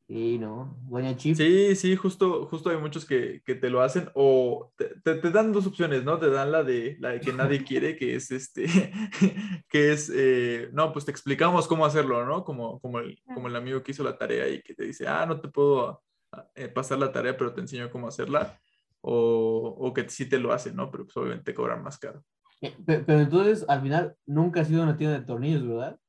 [0.08, 0.78] Sí, ¿no?
[0.90, 1.36] Doña Chip.
[1.36, 5.32] Sí, sí, justo, justo hay muchos que, que te lo hacen o te, te- te
[5.32, 6.18] dan dos opciones, ¿no?
[6.18, 8.68] Te dan la de la de que nadie quiere, que es este,
[9.70, 12.46] que es, eh, no, pues te explicamos cómo hacerlo, ¿no?
[12.46, 15.26] Como, como, el, como el amigo que hizo la tarea y que te dice, ah,
[15.26, 18.58] no te puedo ah, eh, pasar la tarea, pero te enseño cómo hacerla.
[19.02, 20.90] O, o que sí te lo hacen, ¿no?
[20.90, 22.24] Pero pues obviamente te cobran más caro.
[22.62, 26.00] Eh, pe- Pero, entonces, al final, nunca has sido una tienda de tornillos, ¿verdad?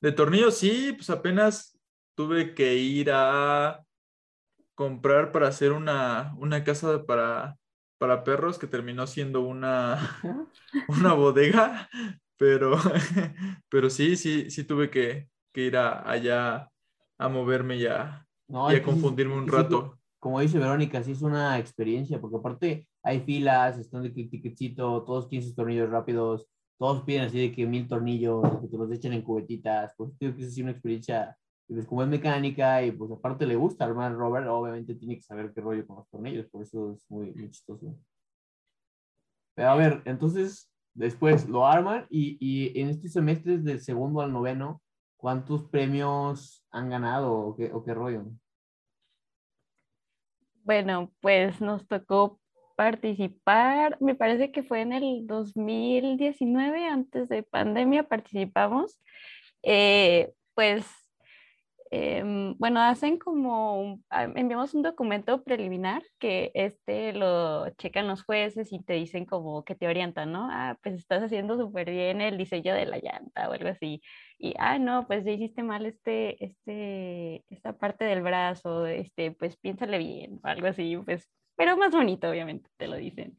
[0.00, 1.79] De tornillos, sí, pues apenas
[2.14, 3.84] tuve que ir a
[4.74, 7.56] comprar para hacer una, una casa para,
[7.98, 10.18] para perros que terminó siendo una,
[10.88, 11.88] una bodega,
[12.36, 12.76] pero,
[13.68, 16.68] pero sí, sí, sí tuve que, que ir a- allá
[17.18, 19.98] a moverme y a, No, y a confundirme un rato.
[20.18, 25.02] Como dice Verónica, sí es una experiencia, porque aparte hay filas, están de que ticketcito,
[25.04, 26.46] todos quieren sus tornillos rápidos,
[26.78, 30.34] todos piden así de que mil tornillos, que te los echen en cubetitas, pues digo
[30.36, 31.36] que es una experiencia,
[31.70, 35.22] y pues como es mecánica y pues aparte le gusta armar Robert, obviamente tiene que
[35.22, 37.96] saber qué rollo con los tornillos, por eso es muy, muy chistoso.
[39.54, 44.32] Pero a ver, entonces después lo arman y, y en estos semestres del segundo al
[44.32, 44.82] noveno,
[45.16, 48.24] ¿cuántos premios han ganado o qué, o qué rollo?
[50.64, 52.40] Bueno, pues nos tocó
[52.74, 58.98] participar, me parece que fue en el 2019, antes de pandemia, participamos.
[59.62, 60.99] Eh, pues,
[61.90, 68.72] em, bueno, hacen como, ah, enviamos un documento preliminar que este lo checan los jueces
[68.72, 70.48] y te dicen como que te orientan, ¿no?
[70.50, 74.00] Ah, pues estás haciendo súper bien el diseño de la llanta o algo así.
[74.38, 79.56] Y, ah, no, pues ya hiciste mal este, este, esta parte del brazo, este, pues
[79.56, 83.38] piénsale bien o algo así, pues, pero más bonito, obviamente, te lo dicen.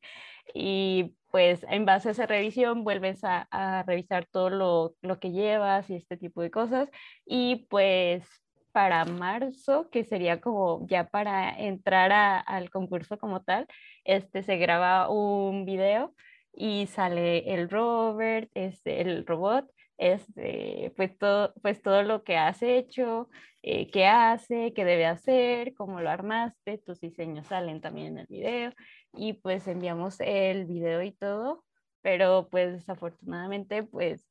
[0.54, 5.90] Y pues en base a esa revisión vuelves a, revisar todo lo, lo que llevas
[5.90, 6.90] y este tipo de cosas.
[7.26, 8.26] Y pues
[8.72, 13.68] para marzo, que sería como ya para entrar a- al concurso como tal,
[14.06, 16.14] este, se graba un video
[16.54, 19.66] y sale el Robert, este, el robot,
[19.98, 23.30] este, pues, todo, pues todo lo que has hecho,
[23.62, 28.28] eh, qué hace, qué debe hacer, cómo lo armaste, tus diseños salen también en el
[28.28, 28.74] video
[29.14, 31.64] y pues enviamos el video y todo,
[32.02, 34.28] pero pues desafortunadamente pues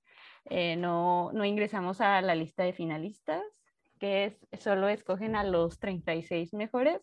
[0.46, 3.42] eh, no, no ingresamos a la lista de finalistas,
[3.98, 7.00] que es, solo escogen a los 36 mejores.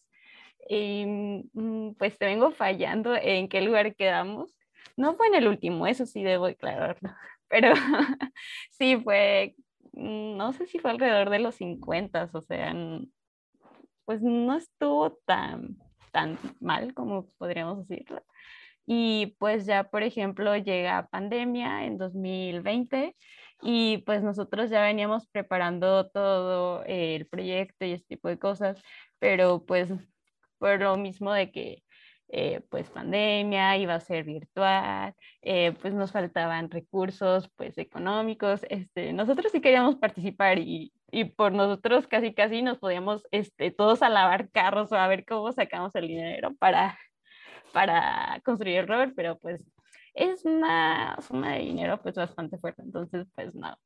[0.70, 1.06] Y
[1.54, 4.58] mm, pues te vengo fallando en qué lugar quedamos.
[4.98, 7.10] No fue en el último, eso sí debo aclararlo,
[7.50, 7.74] pero
[8.72, 9.56] sí fue,
[9.94, 12.74] mm, no sé si fue alrededor de los 50, o sea,
[14.06, 15.78] pues no estuvo tan,
[16.18, 18.24] tan mal como podríamos decirlo.
[18.88, 23.16] Y pues ya, por ejemplo, llega pandemia en 2020
[23.62, 28.82] y pues nosotros ya veníamos preparando todo el proyecto y este tipo de cosas,
[29.20, 29.90] pero pues
[30.58, 31.84] por lo mismo de que
[32.30, 39.14] eh, pues pandemia iba a ser virtual, eh, pues nos faltaban recursos pues económicos, este,
[39.14, 44.10] nosotros sí queríamos participar y, y por nosotros casi casi nos podíamos este, todos a
[44.10, 46.98] lavar carros o a ver cómo sacamos el dinero para,
[47.74, 49.64] para construir el rover, pero pues
[50.14, 53.78] es una suma de dinero pues bastante fuerte, entonces pues no.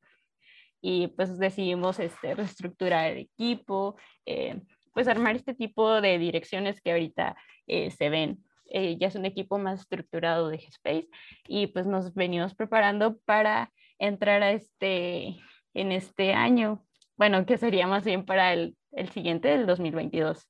[0.82, 4.62] Y pues decidimos este, reestructurar el equipo, eh,
[4.94, 7.36] pues armar este tipo de direcciones que ahorita
[7.68, 8.44] eh, se ven.
[8.74, 11.10] Eh, ya es un equipo más estructurado de G-Space
[11.48, 15.38] y pues nos venimos preparando para entrar a este,
[15.74, 16.84] en este año,
[17.18, 20.48] bueno, que sería más bien para el, el siguiente, el 2022.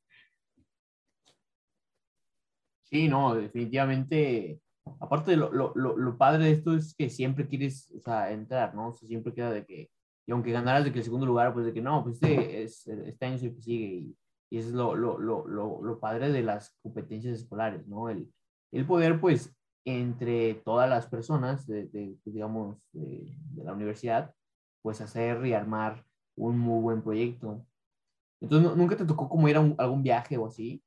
[2.83, 4.59] Sí, no, definitivamente.
[4.99, 7.93] Aparte, lo, lo, lo, padre de esto es que siempre quieres,
[8.29, 8.89] entrar, ¿no?
[8.89, 9.89] O siempre queda de que,
[10.27, 12.87] y aunque ganaras de que el segundo lugar, pues de que no, pues este, es,
[12.87, 13.85] este año sí que sigue.
[13.85, 14.17] Y,
[14.49, 18.09] y eso es lo, lo, lo, padre de las competencias escolares, ¿no?
[18.09, 18.29] El,
[18.73, 24.33] el poder, pues, entre todas las personas, de, de digamos, de, de, la universidad,
[24.81, 26.03] pues hacer y armar
[26.35, 27.65] un muy buen proyecto.
[28.41, 30.83] Entonces, ¿nunca te tocó como ir a algún viaje o así?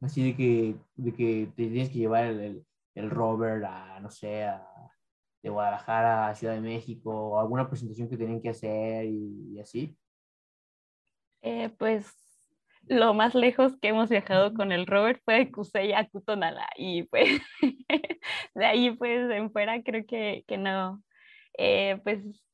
[0.00, 4.44] Así de que, de que te tienes que llevar el, el, rover a, no sé,
[4.44, 4.64] a,
[5.42, 9.96] de Guadalajara a Ciudad de México, o alguna presentación que tenían que hacer y, así.
[11.42, 12.14] Eh, pues
[12.88, 17.02] lo más lejos que hemos viajado con el rover fue de Kusei a Kutonala y
[17.04, 17.40] pues
[18.54, 21.02] de ahí pues en fuera creo que, que no.
[21.58, 22.45] Eh, pues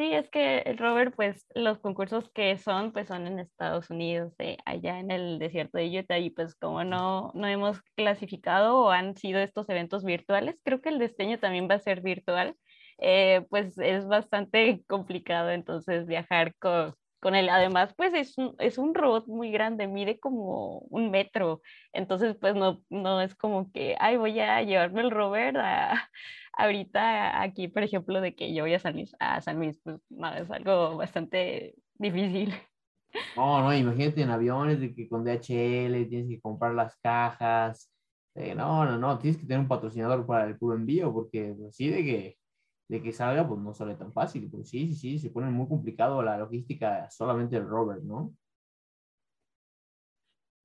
[0.00, 4.32] Sí, es que el Robert, pues los concursos que son, pues son en Estados Unidos,
[4.64, 9.14] allá en el desierto de Utah, y pues como no, no hemos clasificado o han
[9.18, 12.56] sido estos eventos virtuales, creo que el diseño también va a ser virtual,
[12.96, 17.48] eh, pues es bastante complicado entonces viajar con, con él.
[17.48, 22.54] Además, pues es un, es un robot muy grande, mide como un metro, entonces pues
[22.54, 26.08] no, no es como que, ay, voy a llevarme el Robert a
[26.54, 29.98] ahorita aquí, por ejemplo, de que yo voy a San Luis, a San Luis, pues
[30.10, 32.54] no, es algo bastante difícil.
[33.36, 37.92] No, no, imagínate en aviones de que con DHL tienes que comprar las cajas.
[38.36, 42.04] No, no, no, tienes que tener un patrocinador para el puro envío, porque así de
[42.04, 42.38] que,
[42.90, 44.50] de que salga, pues no sale tan fácil.
[44.50, 48.34] Pues sí, sí, sí, se pone muy complicado la logística solamente el rover, ¿no?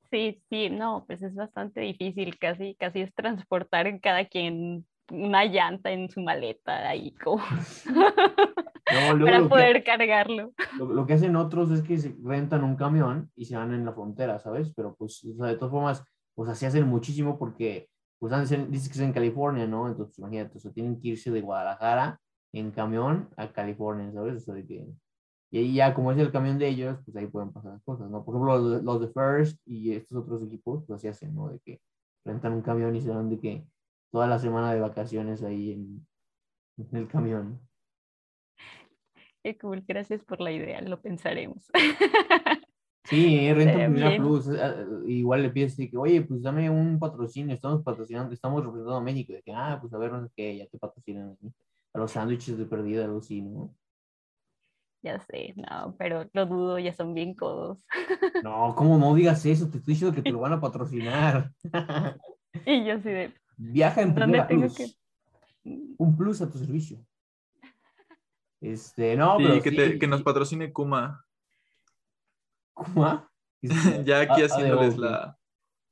[0.10, 5.92] Sí, sí, no, pues es bastante difícil, casi, casi es transportar cada quien una llanta
[5.92, 7.44] en su maleta ahí como
[8.86, 10.54] para poder cargarlo.
[10.80, 13.94] Lo, que hacen otros es que se rentan un camión y se van en la
[13.94, 14.74] frontera, ¿sabes?
[14.76, 17.88] Pero pues, o sea, de todas formas, pues así hacen muchísimo porque,
[18.20, 19.88] pues dice que es en California, ¿no?
[19.88, 22.20] Entonces, imagínate, o tienen que irse de Guadalajara
[22.54, 24.48] en camión a California, ¿sabes?
[24.48, 24.88] O de que...
[25.52, 28.10] Y ahí ya, como es el camión de ellos, pues ahí pueden pasar las cosas,
[28.10, 28.26] ¿no?
[28.26, 31.50] Por ejemplo, los, los de First y estos otros equipos, pues así hacen, ¿no?
[31.50, 31.82] De que
[32.26, 33.66] rentan un camión y se van de que
[34.12, 36.08] toda la semana de vacaciones ahí en,
[36.92, 37.60] el camión.
[39.44, 41.70] Qué cool, gracias por la idea, lo pensaremos.
[43.06, 44.48] Sí, renta Primera Plus.
[44.50, 49.02] Eh, igual le pides que, oye, pues dame un patrocinio, estamos patrocinando, estamos representando a
[49.02, 49.34] México.
[49.34, 51.38] De que, ah, pues a ver, no sé qué, ya te patrocinan
[51.94, 53.74] a los sándwiches de perdida, algo así, ¿no?
[55.04, 57.86] Ya sé, no, pero lo dudo, ya son bien codos.
[58.44, 59.70] No, ¿cómo no digas eso?
[59.70, 61.52] Te estoy diciendo que te lo van a patrocinar.
[62.66, 64.98] Y yo sí de, Viaja en primera plus.
[65.64, 67.06] Un plus a tu servicio.
[68.62, 71.26] Este, no, pero que, que nos patrocine Kuma.
[72.76, 73.32] ¿Kuma?
[74.06, 75.38] ya aquí haciéndoles la...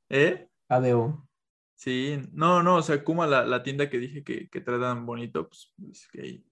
[0.08, 0.48] ¿Eh?
[0.68, 1.26] ADO.
[1.74, 5.48] Sí, no, no, o sea, Kuma, la, la tienda que dije que, que tratan bonito,
[5.48, 6.44] pues, pues que, que,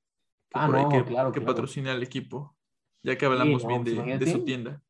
[0.53, 2.57] ah, no, que, claro, que patrocine al equipo,
[3.03, 4.83] ya que hablamos bien pues, de, su tienda.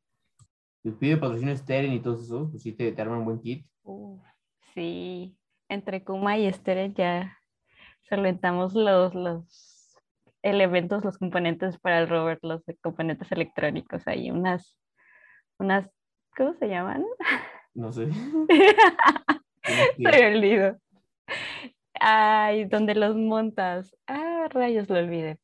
[0.81, 3.65] Si pide patrocinio Steren y todo eso, pues sí te, te arman un buen kit.
[4.73, 5.37] sí,
[5.69, 7.37] entre Kuma y Esther ya
[8.09, 9.95] solventamos los, los
[10.41, 14.07] elementos, los componentes para el rover, los componentes electrónicos.
[14.07, 14.77] Hay unas,
[15.59, 15.89] unas,
[16.35, 17.05] ¿cómo se llaman?
[17.73, 18.09] No sé.
[19.97, 20.77] Se olvido.
[21.99, 23.95] Ay, donde los montas.
[24.07, 25.39] Ah, rayos, lo olvidé.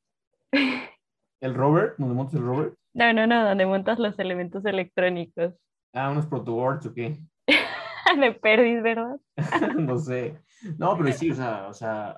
[1.41, 1.95] ¿El rover?
[1.97, 2.73] ¿Dónde montas el rover?
[2.93, 5.53] No, no, no, donde montas los elementos electrónicos.
[5.93, 7.17] Ah, unos protoboards o qué?
[8.19, 9.17] de perdis, ¿verdad?
[9.77, 10.37] no sé.
[10.77, 12.15] No, pero sí, o sea, o sea,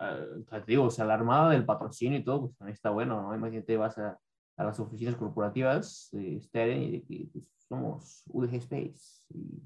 [0.50, 3.36] te digo, o sea, la armada del patrocinio y todo, pues también está bueno, ¿no?
[3.36, 4.18] Imagínate, vas a,
[4.62, 9.62] a las oficinas corporativas de Steren y de que pues, somos UDG Space y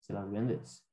[0.00, 0.86] se las vendes.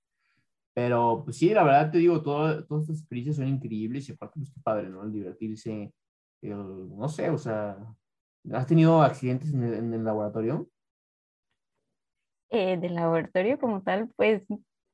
[0.73, 4.51] Pero, pues sí, la verdad te digo, todas estas experiencias son increíbles y aparte, pues
[4.53, 5.03] qué padre, ¿no?
[5.03, 5.93] El divertirse,
[6.41, 7.77] el, no sé, o sea,
[8.53, 10.69] ¿has tenido accidentes en el, en el laboratorio?
[12.51, 14.43] eh, del laboratorio como tal, pues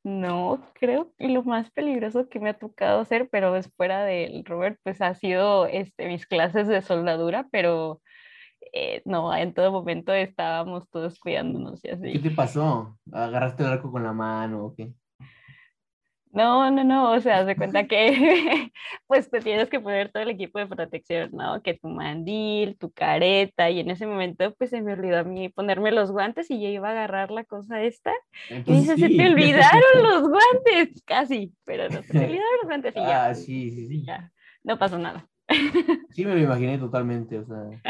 [0.03, 4.45] no, creo que lo más peligroso que me ha tocado hacer, pero es fuera del
[4.45, 8.01] Robert, pues ha sido este, mis clases de soldadura, pero
[8.73, 12.13] eh, no, en todo momento estábamos todos cuidándonos y así.
[12.13, 12.97] ¿Qué te pasó?
[13.11, 14.93] ¿Agarraste el arco con la mano o qué?
[16.31, 18.71] No, no, no, o sea, se cuenta que
[19.07, 21.61] pues te tienes que poner todo el equipo de protección, ¿no?
[21.61, 25.49] Que tu mandil, tu careta, y en ese momento pues se me olvidó a mí
[25.49, 28.13] ponerme los guantes y yo iba a agarrar la cosa esta.
[28.49, 32.95] y dice, se te olvidaron los guantes, casi, pero no, se te olvidaron los guantes
[32.95, 33.25] y ya.
[33.25, 34.05] Ah, sí, sí, sí.
[34.05, 34.31] Ya,
[34.63, 35.27] no pasó nada.
[36.11, 37.81] Sí, me lo imaginé totalmente, o sea.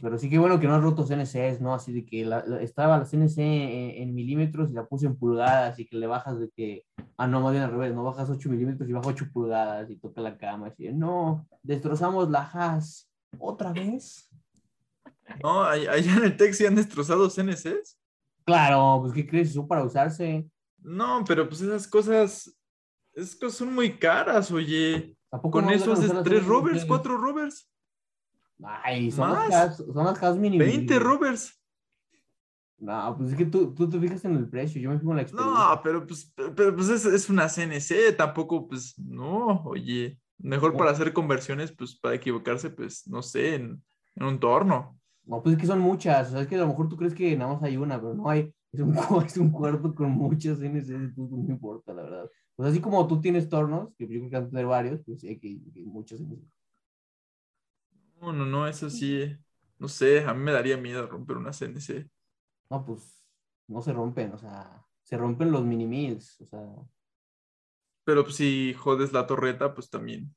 [0.00, 1.72] Pero sí que bueno que no has roto CNCs, ¿no?
[1.74, 2.28] Así de que
[2.60, 6.50] estaba la CNC en, milímetros y la puse en pulgadas y que le bajas de
[6.50, 6.84] que,
[7.16, 9.96] ah, no, más bien al revés, no bajas 8 milímetros y bajas 8 pulgadas y
[9.96, 10.66] toca la cama.
[10.66, 14.28] Así, no, destrozamos la has otra vez.
[15.42, 17.98] No, allá en el TEC sí han destrozado CNCs.
[18.44, 19.54] Claro, pues ¿qué crees?
[19.54, 20.46] Son para usarse.
[20.78, 22.54] No, pero pues esas cosas,
[23.14, 25.16] esas cosas son muy caras, oye.
[25.50, 27.68] Con eso haces tres rovers, cuatro rovers.
[28.62, 31.56] Ay, son las son las 20 rovers.
[32.78, 35.16] No, pues es que tú, tú te fijas en el precio, yo me fijo en
[35.16, 35.68] la experiencia.
[35.68, 40.90] No, pero pues, pero pues es, es, una CNC, tampoco, pues, no, oye, mejor para
[40.90, 43.82] hacer conversiones, pues, para equivocarse, pues, no sé, en,
[44.14, 45.00] en un torno.
[45.24, 47.14] No, pues es que son muchas, o sea, es que a lo mejor tú crees
[47.14, 48.94] que nada más hay una, pero no hay, es un,
[49.26, 52.30] es un cuarto con muchas CNC, no importa, la verdad.
[52.54, 55.20] Pues así como tú tienes tornos, que yo creo que van a tener varios, pues
[55.20, 56.44] sí hay que, que muchas CNC.
[58.20, 59.36] No, no, no, eso sí,
[59.78, 62.08] no sé, a mí me daría miedo romper una CNC.
[62.70, 63.24] No, pues
[63.68, 66.66] no se rompen, o sea, se rompen los mini mills, o sea.
[68.04, 70.34] Pero pues, si jodes la torreta, pues también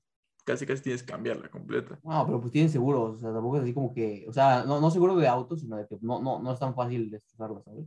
[0.49, 1.99] casi casi tienes que cambiarla completa.
[2.03, 4.81] No, pero pues tienen seguros, o sea, tampoco es así como que, o sea, no,
[4.81, 7.85] no seguro de autos, sino de que no, no, no es tan fácil destrozarla, ¿sabes?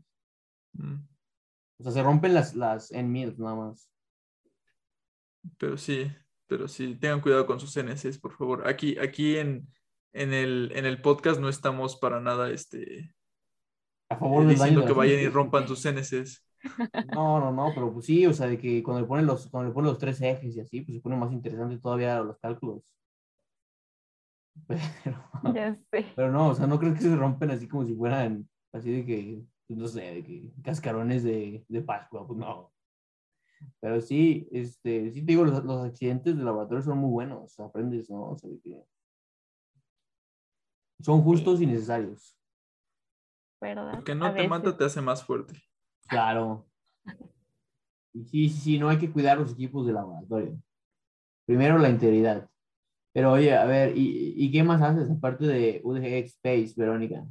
[0.74, 0.94] Mm.
[1.78, 3.90] O sea, se rompen las, las en nada más.
[5.58, 6.08] Pero sí,
[6.46, 8.68] pero sí, tengan cuidado con sus CNCs, por favor.
[8.68, 9.66] Aquí, aquí en,
[10.12, 13.14] en el, en el podcast no estamos para nada este,
[14.08, 16.44] a favor diciendo que vayan y rompan sus CNCs.
[17.12, 19.70] No, no, no, pero pues sí, o sea, de que cuando le ponen los, cuando
[19.70, 22.82] le ponen los tres ejes y así, pues se pone más interesante todavía los cálculos.
[24.68, 25.16] Pero,
[25.54, 26.06] ya sé.
[26.14, 29.04] pero no, o sea, no creo que se rompen así como si fueran así de
[29.06, 32.70] que, pues, no sé, de que cascarones de, de Pascua, pues no.
[33.80, 38.10] Pero sí, este, sí te digo, los, los accidentes de laboratorio son muy buenos, aprendes,
[38.10, 38.30] ¿no?
[38.30, 38.84] O sea, de que
[41.02, 42.38] son justos y necesarios.
[43.60, 43.92] ¿Verdad?
[43.94, 45.54] Porque no te mata, te hace más fuerte.
[46.08, 46.66] Claro.
[48.12, 50.58] Sí, sí, sí, no hay que cuidar los equipos de laboratorio.
[51.46, 52.48] Primero la integridad.
[53.12, 57.24] Pero oye, a ver, ¿y, ¿y qué más haces aparte de UDG Space, Verónica?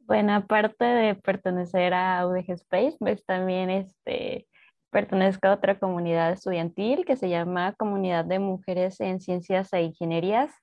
[0.00, 4.46] Bueno, aparte de pertenecer a UDG Space, pues también este,
[4.90, 10.54] pertenezco a otra comunidad estudiantil que se llama Comunidad de Mujeres en Ciencias e Ingenierías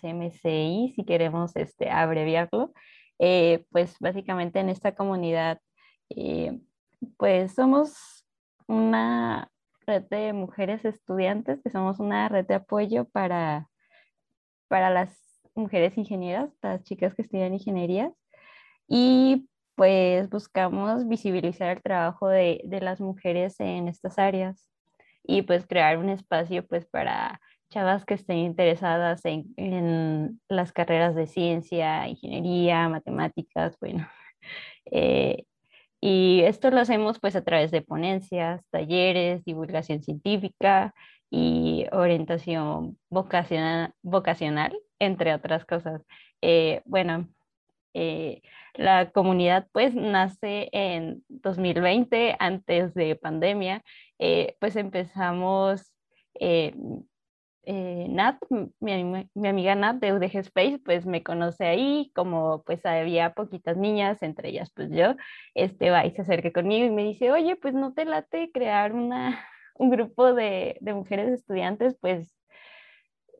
[0.00, 2.72] CMCI, si queremos este, abreviarlo,
[3.18, 5.60] eh, pues básicamente en esta comunidad,
[6.10, 6.60] eh,
[7.16, 8.26] pues somos
[8.66, 9.50] una
[9.86, 13.68] red de mujeres estudiantes, que somos una red de apoyo para,
[14.68, 15.18] para las
[15.54, 18.12] mujeres ingenieras, las chicas que estudian ingenierías,
[18.86, 24.68] y pues buscamos visibilizar el trabajo de, de las mujeres en estas áreas
[25.22, 27.40] y pues crear un espacio pues para
[27.70, 34.08] chavas que estén interesadas en, las carreras de ciencia, ingeniería, matemáticas, bueno.
[34.90, 35.44] Eh,
[36.00, 40.94] y esto lo hacemos pues a través de ponencias, talleres, divulgación científica
[41.30, 46.00] y orientación vocacional, vocacional entre otras cosas.
[46.40, 47.28] Eh, bueno,
[47.92, 48.40] eh,
[48.72, 53.82] la comunidad pues nace en 2020, antes de pandemia,
[54.60, 55.92] pues empezamos
[57.70, 58.38] eh, Nat,
[58.80, 59.04] mi,
[59.34, 64.22] mi, amiga Nat de UDG Space, pues me conoce ahí, como pues había poquitas niñas,
[64.22, 65.16] entre ellas pues yo,
[65.54, 68.94] este va y se acerca conmigo y me dice, oye, pues no te late crear
[68.94, 69.38] una,
[69.74, 72.34] un grupo de, de mujeres estudiantes, pues,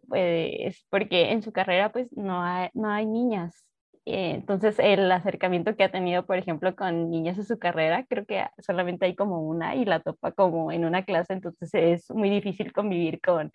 [0.09, 3.65] pues, porque en su carrera pues no hay, no hay niñas.
[4.05, 8.27] Eh, entonces, el acercamiento que ha tenido, por ejemplo, con niñas en su carrera, creo
[8.27, 12.31] que solamente hay como una y la topa como en una clase, entonces es muy
[12.31, 13.53] difícil convivir con,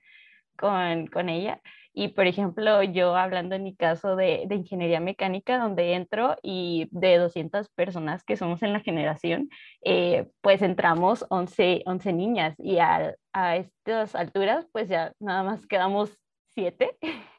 [0.58, 1.62] con, con ella.
[1.95, 6.88] Y por ejemplo, yo hablando en mi caso de, de, ingeniería mecánica, donde entro y
[6.91, 9.49] de 200 personas que somos en la generación,
[9.84, 15.68] eh, pues entramos 11, 11 niñas y a, a, estas alturas, pues ya nada más
[15.68, 16.18] quedamos
[16.56, 16.97] 7.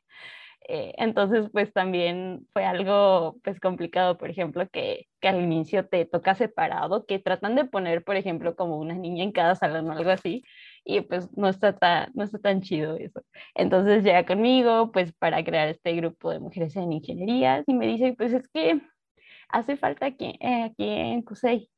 [0.66, 6.06] Eh, entonces, pues también fue algo pues complicado, por ejemplo, que, que, al inicio te
[6.06, 9.92] toca separado, que tratan de poner, por ejemplo, como una niña en cada salón o
[9.92, 10.42] algo así,
[10.84, 13.22] y pues no está, tan, no está tan chido eso.
[13.54, 18.14] Entonces llega conmigo pues para crear este grupo de mujeres en ingeniería y me dice,
[18.16, 18.80] pues es que
[19.48, 21.70] hace falta aquí, eh, aquí en CUSEI.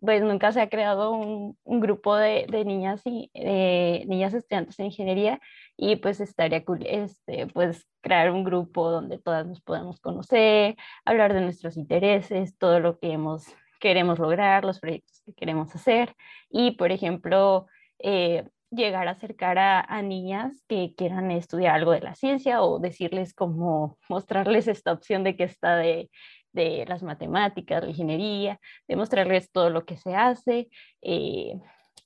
[0.00, 4.76] pues nunca se ha creado un, un grupo de, de niñas y de niñas estudiantes
[4.76, 5.40] de ingeniería
[5.76, 11.34] y pues estaría cool este, pues crear un grupo donde todas nos podamos conocer, hablar
[11.34, 13.46] de nuestros intereses, todo lo que hemos,
[13.80, 16.14] queremos lograr, los proyectos que queremos hacer
[16.50, 17.66] y por ejemplo
[17.98, 23.34] eh, llegar a acercar a, niñas que quieran estudiar algo de la ciencia o decirles
[23.34, 26.10] cómo mostrarles esta opción de que está de
[26.56, 30.68] de las matemáticas, la ingeniería, demostrarles todo lo que se hace,
[31.02, 31.60] eh,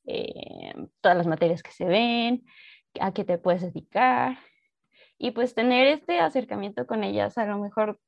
[0.07, 2.45] eh, todas las materias que se ven,
[3.01, 4.39] a qué te puedes dedicar.
[5.19, 8.01] Y pues tener este acercamiento con ellas, a lo mejor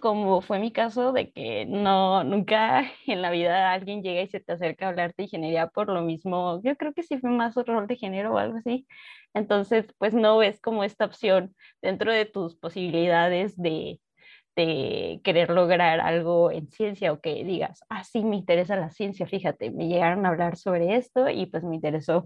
[0.00, 4.40] como fue mi caso de que no, nunca en la vida alguien llega y se
[4.40, 7.56] te acerca a hablarte de ingeniería por lo mismo, yo creo que sí fue más
[7.56, 8.86] un rol de género o algo así,
[9.34, 14.00] entonces pues no ves como esta opción dentro de tus posibilidades de,
[14.56, 19.26] de querer lograr algo en ciencia o que digas, ah, sí, me interesa la ciencia,
[19.26, 22.24] fíjate, me llegaron a hablar sobre esto y pues me interesó.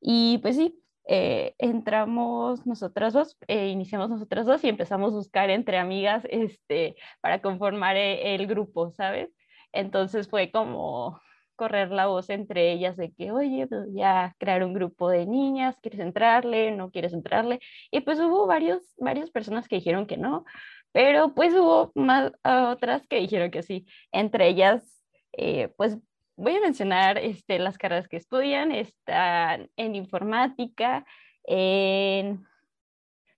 [0.00, 5.50] Y pues sí, eh, entramos nosotras dos, eh, iniciamos nosotras dos y empezamos a buscar
[5.50, 9.30] entre amigas este, para conformar e, el, grupo, ¿sabes?
[9.72, 11.20] Entonces fue como
[11.56, 15.76] correr la voz entre ellas de que, oye, pues ya crear un grupo de niñas,
[15.82, 16.70] ¿quieres entrarle?
[16.72, 17.60] ¿No quieres entrarle?
[17.90, 20.44] Y pues hubo varios, varias personas que dijeron que no,
[20.92, 23.86] pero pues hubo más otras que dijeron que sí.
[24.12, 25.98] Entre ellas, eh, pues
[26.40, 28.72] voy a mencionar este, las carreras que estudian.
[28.72, 31.04] Están en informática,
[31.44, 32.46] en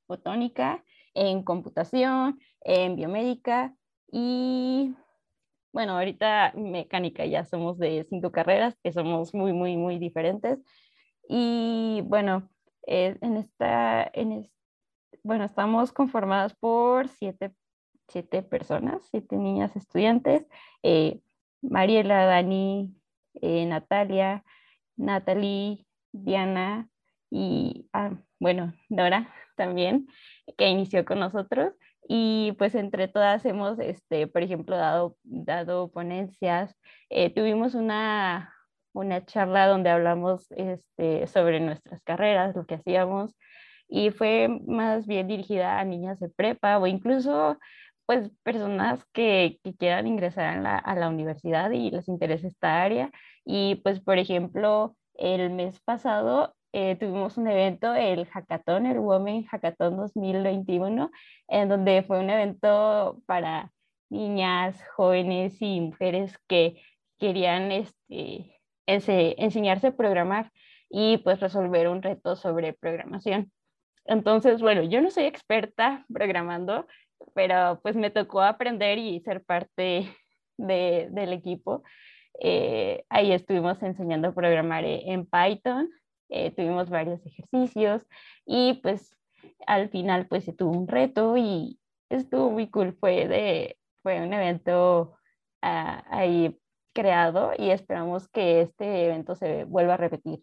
[0.06, 0.84] botónica,
[1.14, 3.74] en computación, en biomédica
[4.10, 4.94] y
[5.72, 10.58] bueno, ahorita mecánica ya somos de cinco carreras que somos muy, muy, muy diferentes.
[11.28, 12.50] Y bueno,
[12.86, 14.50] eh, en, esta, en,
[15.22, 17.52] bueno, estamos conformadas por siete,
[18.08, 20.46] siete personas, siete niñas estudiantes,
[20.82, 21.20] eh,
[21.62, 22.94] Mariela, Dani,
[23.40, 24.44] eh, Natalia,
[24.96, 26.88] Natalie, Diana
[27.30, 30.08] y, ah, bueno, Dora también,
[30.56, 31.74] que inició con nosotros.
[32.08, 36.74] Y pues entre todas hemos, este, por ejemplo, dado, dado ponencias.
[37.10, 38.52] Eh, tuvimos una,
[38.92, 43.34] una charla donde hablamos este, sobre nuestras carreras, lo que hacíamos,
[43.88, 47.58] y fue más bien dirigida a niñas de prepa o incluso
[48.12, 52.82] pues personas que, que quieran ingresar a la, a la, universidad y les interese esta
[52.82, 53.10] área.
[53.44, 59.44] Y pues por ejemplo, el mes pasado eh, tuvimos un evento, el Hackathon, el Women
[59.44, 61.10] Hackathon 2021,
[61.48, 63.72] en donde fue un evento para
[64.10, 66.82] niñas, jóvenes y mujeres que
[67.18, 70.50] querían este, enseñarse a programar
[70.90, 73.50] y pues resolver un reto sobre programación.
[74.04, 76.86] Entonces, bueno, yo no soy experta programando,
[77.34, 80.08] pero pues me tocó aprender y ser parte
[80.56, 81.82] de, del equipo.
[82.40, 85.90] Eh, ahí estuvimos enseñando a programar e, en Python,
[86.28, 88.06] eh, tuvimos varios ejercicios
[88.46, 89.14] y pues
[89.66, 94.32] al final pues se tuvo un reto y estuvo muy cool, fue, de, fue un
[94.32, 95.14] evento
[95.62, 96.58] uh, ahí
[96.94, 100.42] creado y esperamos que este evento se vuelva a repetir.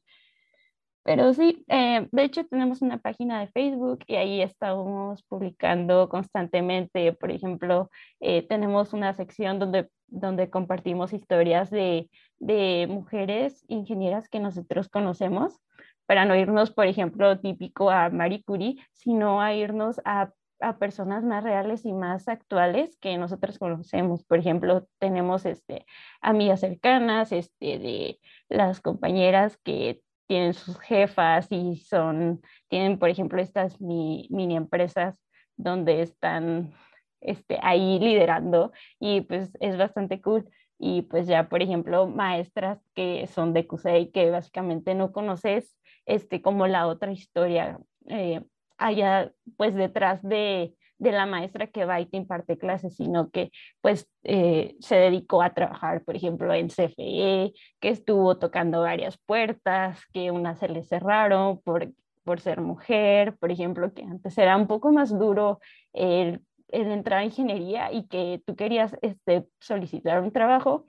[1.03, 7.13] Pero sí, eh, de hecho tenemos una página de Facebook y ahí estamos publicando constantemente.
[7.13, 7.89] Por ejemplo,
[8.19, 15.59] eh, tenemos una sección donde, donde compartimos historias de, de mujeres ingenieras que nosotros conocemos,
[16.05, 21.23] para no irnos, por ejemplo, típico a Marie Curie, sino a irnos a a personas
[21.23, 24.23] más reales y más actuales que nosotros conocemos.
[24.23, 25.85] Por ejemplo, tenemos este,
[26.21, 28.19] amigas cercanas este, de
[28.49, 35.19] las compañeras que tienen sus jefas y son, tienen, por ejemplo, estas mini empresas
[35.57, 36.71] donde están
[37.19, 40.47] este, ahí liderando y pues es bastante cool.
[40.77, 45.75] Y pues ya, por ejemplo, maestras que son de CUSEI que básicamente no conoces
[46.05, 48.43] este, como la otra historia eh,
[48.77, 53.51] allá pues detrás de, de la maestra que va y te imparte clases, sino que
[53.81, 60.05] pues eh, se dedicó a trabajar, por ejemplo, en CFE, que estuvo tocando varias puertas,
[60.13, 61.91] que unas se le cerraron por,
[62.23, 65.59] por ser mujer, por ejemplo, que antes era un poco más duro
[65.93, 70.85] el, el entrar a ingeniería y que tú querías este, solicitar un trabajo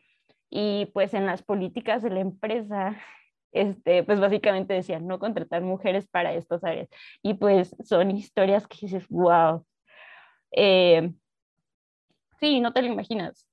[0.51, 2.97] y pues en las políticas de la empresa
[3.53, 6.89] este, pues básicamente decían no contratar mujeres para estas áreas.
[7.23, 9.65] Y pues son historias que dices, wow,
[10.53, 11.13] eh,
[12.39, 13.47] sí, no te lo imaginas.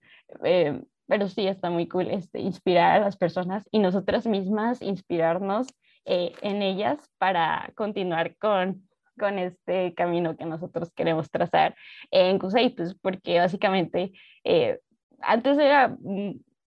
[0.43, 5.67] Eh, pero sí está muy cool este, inspirar a las personas y nosotras mismas inspirarnos
[6.05, 8.87] eh, en ellas para continuar con,
[9.17, 11.75] con este camino que nosotros queremos trazar
[12.11, 14.11] en CUSEI, pues porque básicamente
[15.21, 15.97] antes era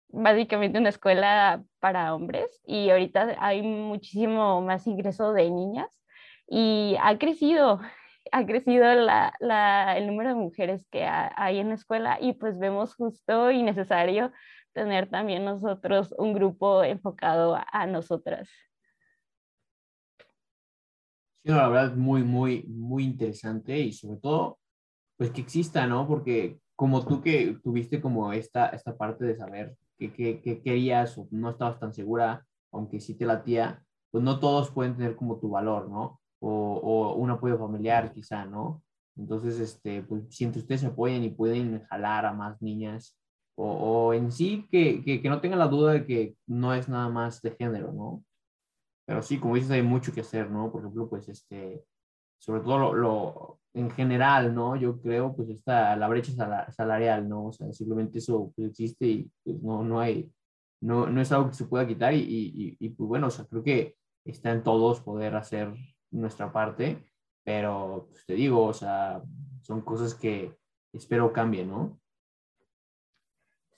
[0.10, 5.90] básicamente una escuela para hombres y ahorita hay muchísimo más ingreso de niñas
[6.48, 7.82] y ha crecido,
[8.32, 13.52] ha crecido el número de mujeres que hay en la escuela y pues vemos justo
[13.52, 14.32] y necesario
[14.74, 18.48] tener también nosotros un grupo enfocado a, nosotras.
[21.44, 24.60] Sí, la verdad, muy, muy, muy interesante y sobre todo,
[25.18, 26.08] pues que exista, ¿no?
[26.08, 31.50] Porque como tú que tuviste como esta, esta parte de saber qué, querías o no
[31.50, 35.90] estabas tan segura, aunque sí te latía, pues no todos pueden tener como tu valor,
[35.90, 36.22] ¿no?
[36.40, 38.84] O, o un apoyo familiar quizá, ¿no?
[39.18, 43.18] Entonces, este, pues si entre ustedes se apoyan y pueden jalar a más niñas,
[43.56, 43.66] o,
[44.10, 47.10] o en sí que, que, que, no tengan la duda de que no es nada
[47.10, 48.24] más de género, ¿no?
[49.08, 50.72] Pero sí, como dices, hay mucho que hacer, ¿no?
[50.72, 51.84] Por ejemplo, pues este,
[52.38, 54.76] sobre todo lo, lo, en general, ¿no?
[54.76, 56.34] Yo creo, pues, está la brecha
[56.72, 57.48] salarial, ¿no?
[57.48, 60.32] O sea, simplemente eso pues, existe y pues, no, no hay,
[60.82, 63.46] no, no es algo que se pueda quitar y, y, y, pues bueno, o sea,
[63.46, 65.74] creo que está en todos poder hacer
[66.12, 67.04] nuestra parte,
[67.44, 69.22] pero pues te digo, o sea,
[69.62, 70.58] son cosas que
[70.94, 72.00] espero cambien, ¿no?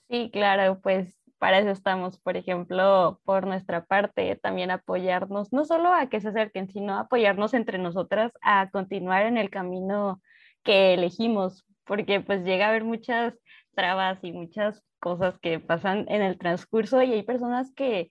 [0.08, 5.92] Sí, claro, pues para eso estamos, por ejemplo, por nuestra parte, también apoyarnos, no solo
[5.92, 10.20] a que se acerquen, sino apoyarnos entre nosotras a continuar en el camino
[10.62, 13.38] que elegimos, porque pues llega a haber muchas
[13.74, 18.10] trabas y muchas cosas que pasan en el transcurso y hay personas que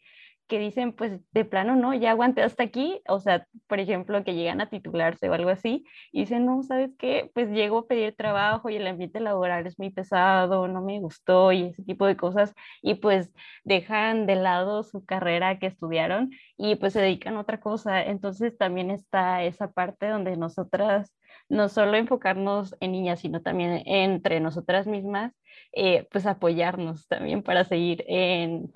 [0.49, 4.33] que dicen, pues de plano, no, ya aguanté hasta aquí, o sea, por ejemplo, que
[4.35, 7.31] llegan a titularse o algo así, y dicen, no, ¿sabes qué?
[7.33, 11.51] Pues llego a pedir trabajo y el ambiente laboral es muy pesado, no me gustó
[11.53, 13.31] y ese tipo de cosas, y pues
[13.63, 18.03] dejan de lado su carrera que estudiaron y pues se dedican a otra cosa.
[18.03, 21.15] Entonces también está esa parte donde nosotras
[21.47, 25.33] no solo enfocarnos en niñas, sino también entre nosotras mismas,
[25.73, 28.71] eh, pues apoyarnos también para seguir en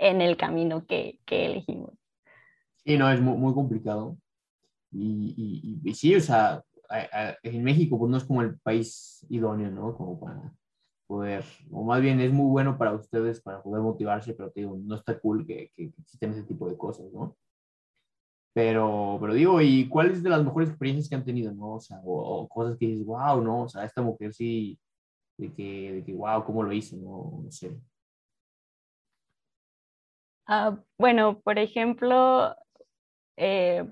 [0.00, 1.92] en el camino que, que elegimos.
[2.84, 4.16] Sí, no, es muy, muy complicado.
[4.90, 6.64] Y, y, y, sí, o sea,
[7.42, 9.96] en México pues no es como el país idóneo, ¿no?
[9.96, 10.52] Como para
[11.06, 14.76] poder, o más bien es muy bueno para ustedes para poder motivarse, pero te digo,
[14.82, 17.36] no está cool que, que, existen ese tipo de cosas, ¿no?
[18.52, 21.74] Pero, pero digo, ¿y cuáles de las mejores experiencias que han tenido, no?
[21.74, 23.64] O sea, o, cosas que dices, wow, ¿no?
[23.64, 24.78] O sea, esta mujer sí,
[25.36, 26.96] de que, de que wow, ¿cómo lo hizo?
[26.96, 27.78] No, no sé.
[30.52, 32.56] Ah, bueno, por ejemplo,
[33.36, 33.84] eh,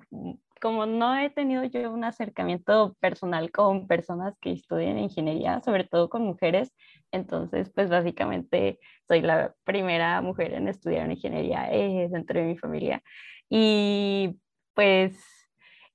[0.61, 6.09] como no he tenido yo un acercamiento personal con personas que estudian ingeniería, sobre todo
[6.11, 6.74] con mujeres,
[7.12, 13.02] entonces pues básicamente soy la primera mujer en estudiar ingeniería eh, dentro de mi familia.
[13.50, 14.38] Y
[14.74, 15.16] pues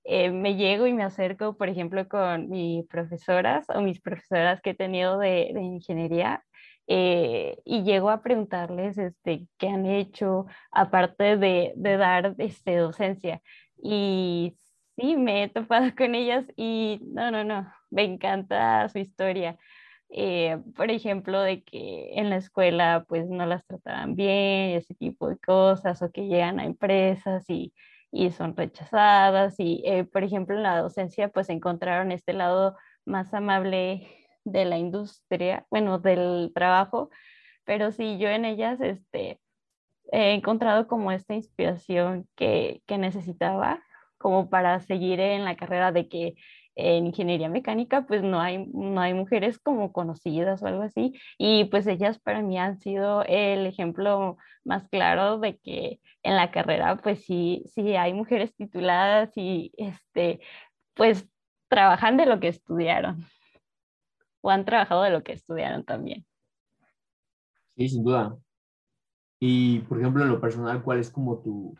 [0.06, 4.72] eh, me llego y me acerco, por ejemplo, con mis profesoras o mis profesoras que
[4.72, 6.44] he tenido de, de ingeniería
[6.88, 13.42] eh, y llego a preguntarles este, qué han hecho, aparte de, de dar este, docencia.
[13.82, 14.58] Y
[14.96, 19.58] sí, me he topado con ellas y no, no, no, me encanta su historia.
[20.16, 25.28] Eh, por ejemplo, de que en la escuela pues no las trataban bien, ese tipo
[25.30, 27.74] de cosas, o que llegan a empresas y,
[28.12, 29.60] y son rechazadas.
[29.60, 34.08] Y, eh, por ejemplo, en la docencia pues encontraron este lado más amable
[34.46, 37.10] de la industria, bueno, del trabajo,
[37.66, 39.40] pero sí, yo en ellas este,
[40.12, 43.84] he encontrado como esta inspiración que, que necesitaba
[44.18, 46.36] como para seguir en la carrera de que
[46.76, 51.14] en ingeniería mecánica pues no hay, no hay mujeres como conocidas o algo así.
[51.38, 56.52] Y pues ellas para mí han sido el ejemplo más claro de que en la
[56.52, 60.40] carrera pues sí, sí hay mujeres tituladas y este
[60.96, 61.28] pues
[61.68, 63.26] trabajan de lo que estudiaron
[64.44, 66.26] o han trabajado de lo que estudiaron también.
[67.76, 68.38] Sí, sin duda.
[69.40, 71.76] Y, por ejemplo, en lo personal, ¿cuál es como tu,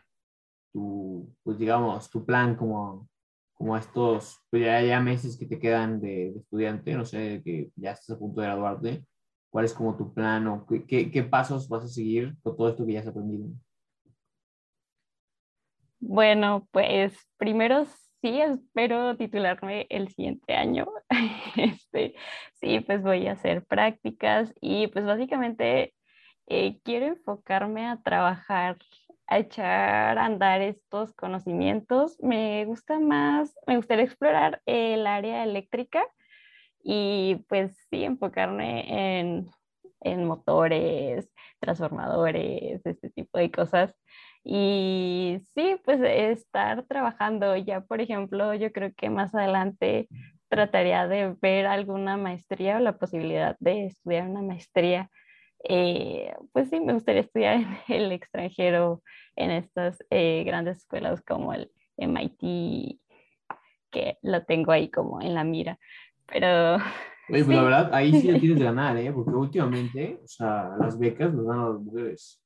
[0.72, 3.10] tu pues digamos, tu plan como,
[3.54, 7.92] como estos, pues ya, ya meses que te quedan de, estudiante, no sé, que ya
[7.92, 9.06] estás a punto de graduarte?
[9.50, 12.86] ¿Cuál es como tu plan o qué, qué pasos vas a seguir con todo esto
[12.86, 13.50] que ya has aprendido?
[16.00, 17.86] Bueno, pues primero
[18.24, 20.88] sí, espero titularme el siguiente año.
[21.58, 22.16] Este,
[22.56, 25.94] sí, pues voy a hacer prácticas y pues básicamente
[26.48, 28.78] eh, quiero enfocarme a trabajar,
[29.28, 32.18] a echar a andar estos conocimientos.
[32.22, 36.06] Me gusta más, me gustaría explorar el área eléctrica
[36.84, 39.50] y pues sí, enfocarme en,
[40.02, 43.96] en motores, transformadores, este tipo de cosas
[44.44, 50.08] y sí, pues estar trabajando ya, por ejemplo, yo creo que más adelante
[50.50, 55.10] trataría de ver alguna maestría o la posibilidad de estudiar una maestría
[55.64, 59.02] eh, pues sí, me gustaría estudiar en el extranjero
[59.36, 63.00] en estas eh, grandes escuelas como el MIT,
[63.92, 65.80] que lo tengo ahí como en la mira.
[66.28, 66.76] Pero...
[67.30, 69.12] Oye, pues la verdad, ahí sí ya tienes de ganar, ¿eh?
[69.12, 72.44] Porque últimamente, o sea, las becas las dan a las mujeres.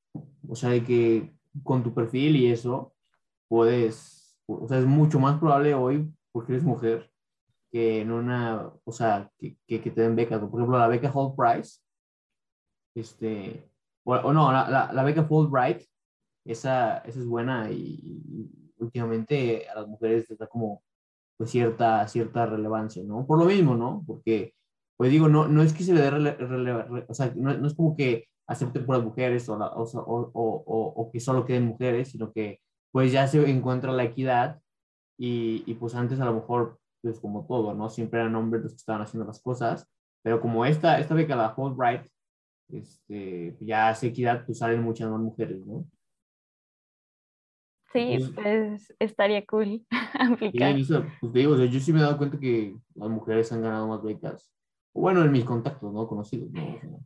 [0.48, 1.32] O sea, de que
[1.64, 2.94] con tu perfil y eso,
[3.48, 7.12] puedes, o sea, es mucho más probable hoy, porque eres mujer,
[7.72, 10.40] que en una, o sea, que, que, te den becas.
[10.40, 11.80] Por ejemplo, la beca Whole Price,
[12.96, 13.70] este,
[14.04, 15.84] o, no, la, la, beca Fulbright,
[16.46, 18.24] esa, esa es buena y,
[18.80, 20.84] últimamente a las mujeres les da como
[21.36, 23.26] pues cierta, cierta relevancia, ¿no?
[23.26, 24.04] Por lo mismo, ¿no?
[24.08, 24.54] Porque,
[24.96, 27.76] pues digo, no, no es que se le dé, rele, o sea, no, no, es
[27.76, 32.32] como que acepten por las mujeres o, o, o, o, que solo queden mujeres, sino
[32.32, 34.60] que pues ya se encuentra la equidad
[35.18, 37.90] y, y, pues antes a lo mejor, pues como todo, ¿no?
[37.90, 39.90] Siempre eran hombres los que estaban haciendo las cosas,
[40.24, 42.08] pero como esta, esta beca, la Fulbright,
[42.70, 45.86] este, ya hace equidad, pues salen muchas más mujeres, ¿no?
[47.94, 49.86] Sí, pues estaría cool
[50.20, 50.76] aplicar.
[50.76, 53.62] Sí, pues digo, o sea, yo sí me he dado cuenta que las mujeres han
[53.62, 54.54] ganado más becas.
[54.94, 56.08] Bueno, en mis contactos, ¿no?
[56.08, 57.02] Conocidos, ¿no?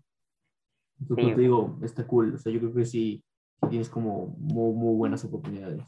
[1.02, 2.36] Entonces, pues, te digo, está cool.
[2.36, 3.24] O sea, yo creo que sí,
[3.70, 5.84] tienes como muy, muy buenas oportunidades.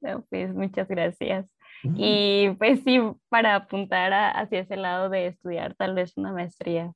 [0.00, 1.54] No, pues muchas gracias.
[1.96, 6.92] Y pues sí, para apuntar hacia ese lado de estudiar tal vez una maestría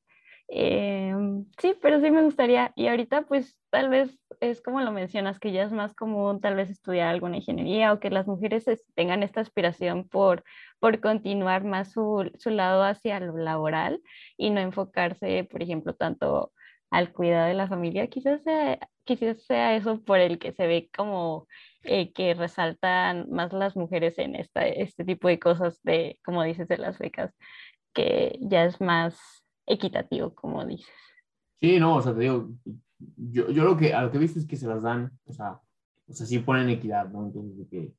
[0.49, 2.73] Em, sí, pero sí me gustaría.
[2.77, 6.57] Y ahorita pues tal vez es como lo mencionas, que ya es más común tal
[6.57, 10.45] vez estudiar alguna ingeniería o que las mujeres tengan esta aspiración por,
[10.81, 14.01] por continuar más su, su lado hacia lo laboral
[14.37, 16.53] y no enfocarse, por ejemplo, tanto
[16.91, 18.07] al cuidado de la familia.
[18.09, 21.49] Quizás sea, quizás sea eso por el que se ve como
[21.83, 26.69] eh, que resaltan más las mujeres en esta, este tipo de cosas de, como dices,
[26.69, 27.35] de las becas,
[27.95, 30.89] que ya es más equitativo, como dices.
[31.61, 32.51] Sí, no, o sea, te digo,
[33.17, 35.33] yo, yo lo que, a lo que he visto es que se las dan, o
[35.33, 35.61] sea,
[36.07, 37.27] o sea, sí ponen equidad, ¿no?
[37.27, 37.93] Entonces, que,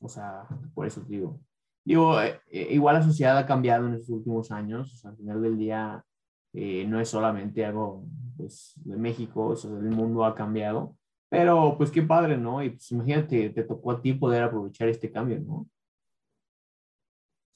[0.00, 1.40] o sea, por eso te digo.
[1.84, 5.16] Digo, eh, eh, igual la sociedad ha cambiado en estos últimos años, o sea, al
[5.16, 6.04] final del día
[6.52, 8.04] eh, no es solamente algo,
[8.36, 10.96] pues, de México, o sea, el mundo ha cambiado,
[11.28, 12.62] pero pues qué padre, ¿no?
[12.62, 15.66] Y pues imagínate, te tocó a ti poder aprovechar este cambio, ¿no?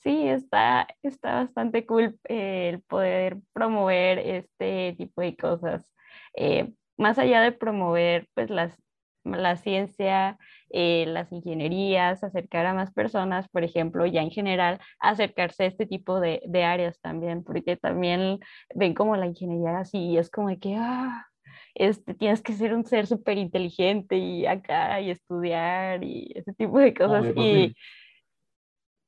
[0.05, 5.91] Sí, está, está bastante cool eh, el poder promover este tipo de cosas.
[6.37, 8.79] Eh, más allá de promover pues, las,
[9.25, 10.39] la ciencia,
[10.69, 15.87] eh, las ingenierías, acercar a más personas, por ejemplo, ya en general, acercarse a este
[15.87, 18.41] tipo de, de áreas también, porque también
[18.75, 21.27] ven como la ingeniería así, es como de que, ah,
[21.75, 26.79] este, tienes que ser un ser súper inteligente y acá y estudiar y ese tipo
[26.79, 27.25] de cosas.
[27.37, 27.75] y,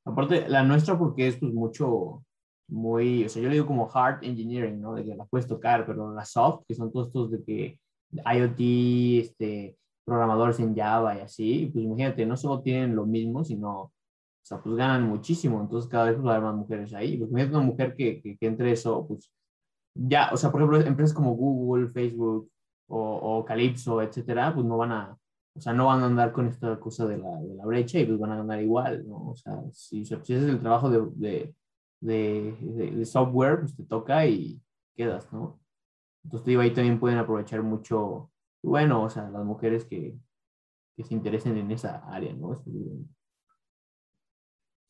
[0.07, 2.23] Aparte, la nuestra porque es pues mucho,
[2.67, 4.93] muy, o sea, yo le digo como hard engineering, ¿no?
[4.93, 7.79] De que la puedes tocar, pero la soft, que son todos estos de que
[8.11, 8.59] IoT,
[9.21, 13.91] este, programadores en Java y así, pues imagínate, no solo tienen lo mismo, sino, o
[14.41, 17.17] sea, pues ganan muchísimo, entonces cada vez pues, va a haber más mujeres ahí.
[17.17, 19.31] Pues imagínate una mujer que, que, que entre eso, pues
[19.93, 22.49] ya, o sea, por ejemplo, empresas como Google, Facebook
[22.87, 25.17] o, o Calypso, etcétera, pues no van a,
[25.57, 28.05] o sea, no van a andar con esta cosa de la, de la brecha y
[28.05, 29.29] pues van a andar igual, ¿no?
[29.29, 31.55] O sea, si, si haces el trabajo de,
[31.99, 34.61] de, de, software, pues te toca y
[34.95, 35.59] quedas, ¿no?
[36.23, 38.31] Entonces, digo, ahí también pueden aprovechar mucho,
[38.61, 40.15] bueno, o sea, las mujeres que,
[40.95, 42.55] que se interesen en esa área, ¿no?
[42.55, 42.63] Sí,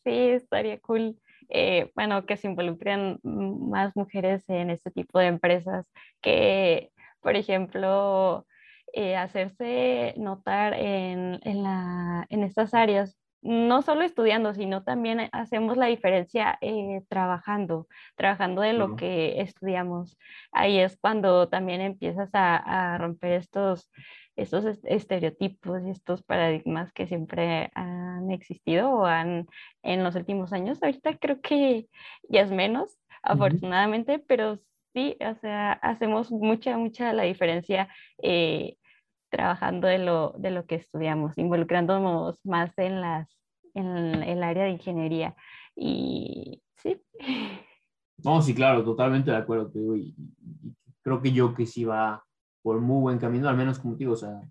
[0.06, 1.18] estaría cool.
[1.48, 5.90] Eh, bueno, que se involucren más mujeres en este tipo de empresas
[6.22, 6.92] que,
[7.22, 8.46] por ejemplo,
[8.94, 15.78] eh, hacerse notar en, en, la, en, estas áreas, no solo estudiando, sino también hacemos
[15.78, 20.18] la diferencia eh, trabajando, trabajando de lo que estudiamos.
[20.52, 23.92] Ahí es cuando también empiezas a, a romper estos,
[24.36, 29.48] estos estereotipos y estos paradigmas que siempre han existido o han
[29.84, 30.82] en los últimos años.
[30.82, 31.88] Ahorita creo que
[32.30, 34.60] ya es menos, afortunadamente, pero
[34.98, 37.88] sí, o sea, hacemos mucha, mucha la diferencia
[38.24, 38.78] eh,
[39.30, 43.30] trabajando de lo, de lo que estudiamos, involucrándonos más en, las,
[43.76, 45.36] en el área de ingeniería.
[45.76, 47.00] Y sí.
[48.24, 49.72] No, sí, claro, totalmente de acuerdo.
[49.96, 50.16] y,
[51.04, 52.26] creo que yo que sí va
[52.64, 54.42] por muy buen camino, al menos como digo, o sea,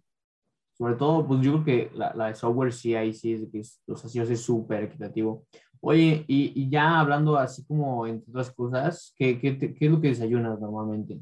[0.79, 3.59] sobre todo, pues yo creo que la, la de software sí ahí sí es que
[3.59, 5.45] es, o sea, sí súper equitativo.
[5.81, 10.01] Oye, y, y, ya hablando así como entre otras cosas, ¿qué, qué, qué es lo
[10.01, 11.21] que desayunas normalmente?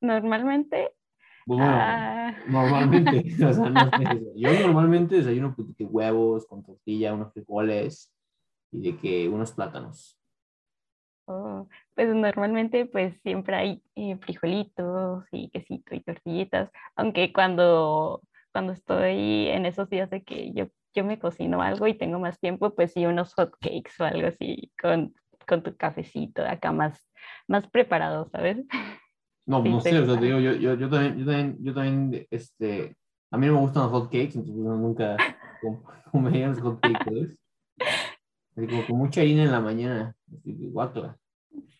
[0.00, 0.92] Normalmente
[1.48, 2.36] bueno, ah.
[2.46, 3.90] normalmente, o sea, no
[4.36, 8.12] yo normalmente desayuno pues, de huevos con tortilla, unos frijoles
[8.70, 10.20] y de que unos plátanos.
[11.26, 18.22] Oh, pues normalmente pues siempre hay eh, frijolitos y quesito y tortillitas, aunque cuando,
[18.52, 20.66] cuando estoy en esos días de que yo,
[20.98, 24.28] yo me cocino algo y tengo más tiempo, pues sí, unos hot cakes o algo
[24.28, 25.14] así con,
[25.46, 27.08] con tu cafecito acá más,
[27.46, 28.58] más preparado, ¿sabes?
[29.46, 32.94] No, Sí, no sé, te digo, yo, yo, yo también, yo también, yo también, este,
[33.30, 35.16] a mí no me gustan los hot cakes, entonces nunca
[35.62, 35.82] com-
[36.12, 37.38] comería los hot cakes, ¿sabes?
[38.54, 41.16] Así como con mucha harina en la mañana, guácala.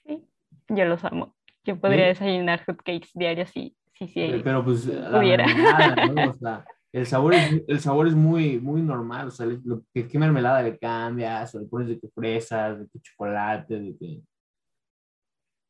[0.07, 0.25] Sí,
[0.69, 1.37] yo los amo.
[1.65, 2.09] Yo podría ¿Sí?
[2.09, 5.47] desayunar hot cakes diarios si, si, sí, Pero, pues la pudiera.
[5.47, 6.31] mermelada, ¿no?
[6.31, 10.09] O sea, el sabor es, el sabor es muy, muy normal, o sea, lo, que,
[10.09, 11.55] ¿qué mermelada le cambias?
[11.55, 14.21] O le pones de que fresas, de que chocolate, de que...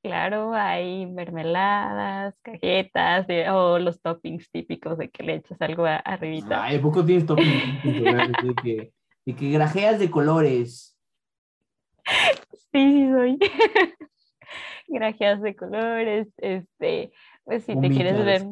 [0.00, 5.96] Claro, hay mermeladas, cajetas de- o los toppings típicos de que le echas algo a-
[5.96, 6.62] arribita.
[6.64, 7.44] Ay, ¿a poco tienes topping
[7.82, 8.92] de que,
[9.26, 10.96] de que grajeas de colores?
[12.72, 13.38] Sí, sí soy.
[14.90, 17.12] Grajeas de colores, este,
[17.44, 18.42] pues si te quieres ver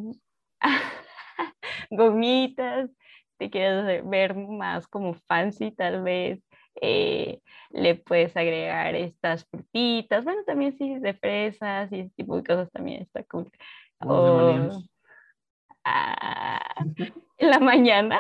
[1.91, 2.91] gomitas,
[3.39, 6.41] te quieres ver- más como fancy tal vez,
[6.81, 12.45] eh, le puedes agregar estas frutitas, bueno, también sí, de fresas y ese tipo de
[12.45, 13.51] cosas también está cool.
[14.01, 14.83] O,
[15.85, 16.61] ah,
[17.39, 18.19] en la mañana,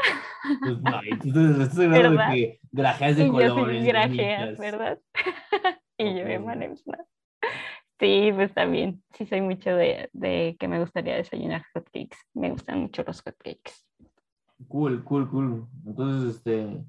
[0.63, 2.31] Pues no, y tú te estás hablando ¿Verdad?
[2.31, 3.81] de que grajeas de y yo colores.
[3.83, 4.59] sí grajeas.
[4.59, 4.99] ¿verdad?
[5.99, 6.99] y yo pues, M&M's, ¿no?
[7.99, 12.81] Sí, pues también, sí soy mucho de, de que me gustaría desayunar hotcakes, me gustan
[12.81, 13.73] mucho los hotcakes.
[14.69, 15.67] Cool, cool, cool.
[15.87, 16.85] Entonces, este,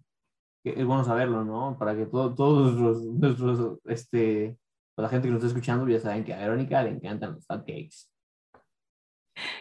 [0.63, 1.77] es bueno saberlo, ¿no?
[1.77, 3.03] Para que todo- todos nuestros,
[3.47, 4.57] nuestros, este,
[4.95, 7.45] pues, la gente que nos está escuchando ya saben que a Verónica le encantan los
[7.47, 8.09] hotcakes.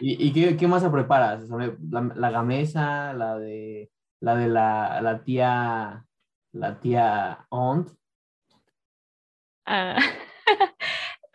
[0.01, 1.47] ¿Y, y qué, qué masa preparas?
[1.49, 3.89] La, la gamesa, la de
[4.19, 6.05] la de la, la tía,
[6.53, 7.89] la tía Aunt.
[9.65, 9.97] Ah,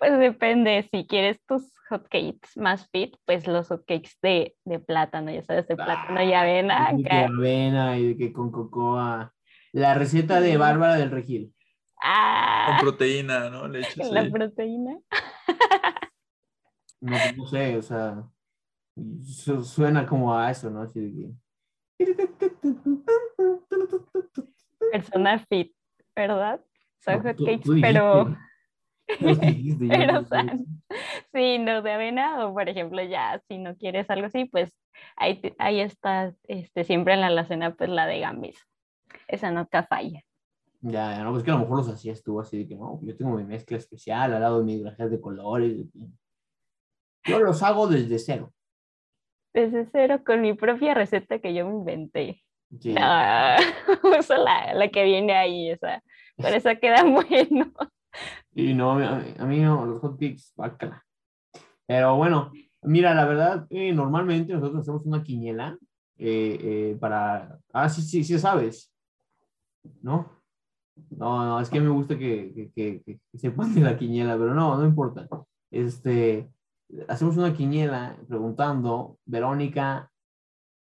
[0.03, 5.45] pues depende, si quieres tus hotcakes más fit, pues los hotcakes de, de plátano, ya
[5.45, 6.91] sabes, de plátano y avena.
[6.93, 7.27] de que acá.
[7.33, 9.33] avena y de que con cocoa.
[9.71, 10.57] La receta de.
[10.57, 11.55] Bárbara del Regil.
[11.95, 13.69] Con Ah, proteína, ¿no?
[13.69, 14.33] Le echas la ahí.
[14.33, 14.99] proteína.
[17.01, 18.25] No, pues, no sé, o sea,
[19.23, 20.83] su- suena como a eso, ¿no?
[20.83, 22.07] Así de que...
[24.91, 25.73] Persona fit,
[26.17, 26.61] ¿verdad?
[26.99, 28.37] Son No, hotcakes, pero,
[29.07, 30.29] pero sé.
[30.29, 30.67] san.
[31.33, 34.73] Sí, no de avena, o por ejemplo, ya si no quieres algo así, pues
[35.17, 38.67] ahí, ahí está este, siempre en la alacena, pues la de gambis.
[39.29, 40.23] Esa nunca falla.
[40.81, 42.99] Ya, ya, no, pues que a lo mejor los hacías tú así de que no,
[43.03, 45.87] yo tengo mi mezcla especial al lado de mis grajeas de colores.
[47.25, 48.53] Yo los hago desde cero.
[49.55, 52.43] Desde cero, con mi propia receta que yo me inventé.
[52.81, 52.95] Sí.
[52.95, 53.01] No,
[54.19, 56.03] uso la, la que viene ahí, esa.
[56.37, 57.73] Por eso queda bueno.
[58.55, 61.05] Y no, a mí, no, los hotcakes, bácala.
[61.87, 62.53] Pero bueno,
[62.83, 65.79] mira, la verdad, eh, normalmente nosotros hacemos una quiniela
[66.19, 67.59] eh, eh, para...
[67.73, 68.93] Ah, sí, sí, sí sabes.
[70.03, 70.43] ¿No?
[71.11, 74.77] No, no, es que me gusta que, que, que, sepan de la quiniela, pero no,
[74.77, 75.27] no importa.
[75.71, 76.51] Este,
[77.09, 80.11] hacemos una quiniela preguntando, Verónica,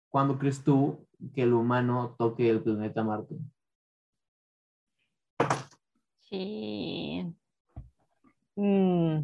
[0.10, 3.38] ¿cuándo crees tú que el humano toque el planeta Marte?
[6.30, 7.24] Sí.
[8.56, 9.20] Mm,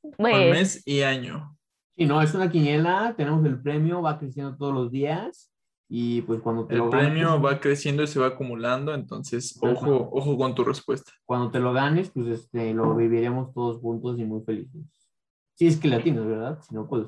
[0.00, 1.56] Con Pues, mes y año.
[1.96, 5.52] Sí, no, es una quiniela, tenemos el premio, va creciendo todos los días
[5.88, 9.58] y pues cuando te El lo ganes, premio va creciendo y se va acumulando, entonces
[9.62, 11.12] ojo, ojo con tu respuesta.
[11.24, 14.82] cuando te lo ganes, pues este, lo viviremos todos juntos y muy felices.
[15.54, 16.60] Si es que latinos, ¿verdad?
[16.60, 17.06] Si no, pues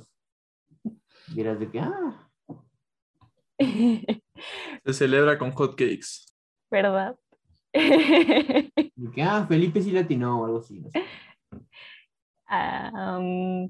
[1.34, 2.30] dirás de que, ah,
[4.84, 6.26] Se celebra con hotcakes.
[6.70, 7.16] ¿verdad?
[9.14, 10.80] que, ah, Felipe sí latinó o algo así.
[10.80, 11.04] no sé.
[12.46, 13.66] Ah, mm,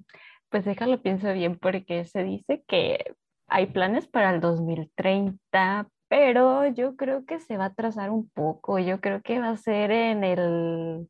[0.51, 3.15] pues déjalo pienso bien porque se dice que
[3.49, 8.79] hay planes para el 2030, pero yo creo que se va a atrasar un poco.
[8.79, 11.09] Yo creo que va a ser en el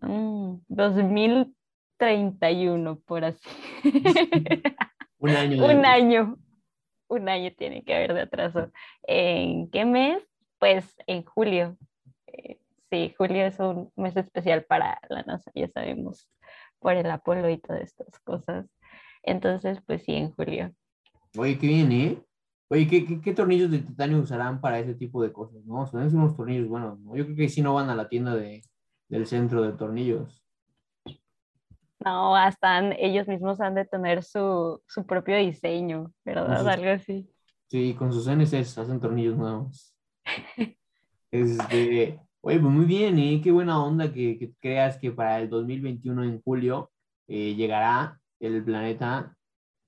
[0.00, 3.48] mm, 2031, por así.
[5.18, 5.64] Un año.
[5.66, 6.36] Un año.
[7.08, 8.70] Un año tiene que haber de atraso.
[9.02, 10.22] ¿En qué mes?
[10.58, 11.76] Pues en julio.
[12.32, 12.58] Eh,
[12.92, 16.28] Sí, julio es un mes especial para la NASA, ya sabemos,
[16.80, 18.66] por el Apolo y todas estas cosas.
[19.22, 20.74] Entonces, pues sí, en julio.
[21.38, 22.20] Oye, qué bien, ¿eh?
[22.68, 25.64] Oye, ¿qué, qué, qué tornillos de titanio usarán para ese tipo de cosas?
[25.66, 25.86] ¿no?
[25.86, 27.14] Ser unos tornillos buenos, ¿no?
[27.14, 28.60] Yo creo que sí no van a la tienda de,
[29.08, 30.44] del centro de tornillos.
[32.04, 36.58] No, hasta han- ellos mismos han de tener su, su propio diseño, ¿verdad?
[36.58, 37.30] sus- Algo así.
[37.68, 39.94] Sí, con sus NCs hacen tornillos nuevos.
[41.30, 43.40] Este, Oye, pues muy bien, ¿eh?
[43.44, 46.90] Qué buena onda que, que creas que para el 2021 en julio
[47.28, 49.36] eh, llegará el planeta,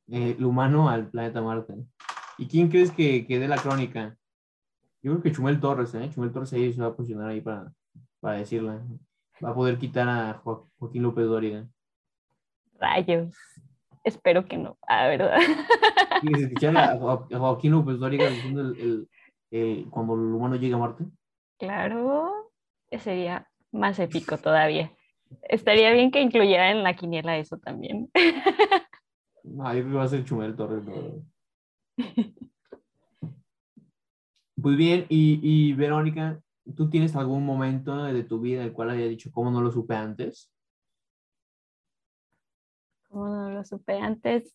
[0.09, 1.74] eh, el humano al planeta Marte.
[2.36, 4.16] ¿Y quién crees que, que dé la crónica?
[5.03, 6.11] Yo creo que Chumel Torres, ¿eh?
[6.14, 7.72] Chumel Torres ahí se va a posicionar ahí para,
[8.20, 8.82] para decirla.
[9.43, 11.66] Va a poder quitar a Jo- Joaquín López Dóriga.
[12.78, 13.34] Rayos.
[14.05, 14.76] Espero que no.
[14.86, 15.38] Ah, ¿verdad?
[16.20, 19.09] ¿Quieres escuchar a, Jo- a Joaquín López Dóriga diciendo el, el-
[19.51, 21.05] el- cuando el humano llega a Marte?
[21.63, 22.51] Claro,
[22.99, 24.91] sería más épico todavía.
[25.43, 28.11] Estaría bien que incluyera en la quiniela eso también.
[29.45, 30.85] Que va a ser Chumel Torres.
[30.85, 31.13] verdad.
[34.61, 36.41] Pues bien, y, y Verónica,
[36.77, 39.71] ¿tú tienes algún momento de tu vida en el cual haya dicho cómo no lo
[39.73, 40.53] supe antes?
[43.09, 44.55] Como no lo supe antes.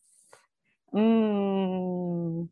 [0.91, 2.47] Mm,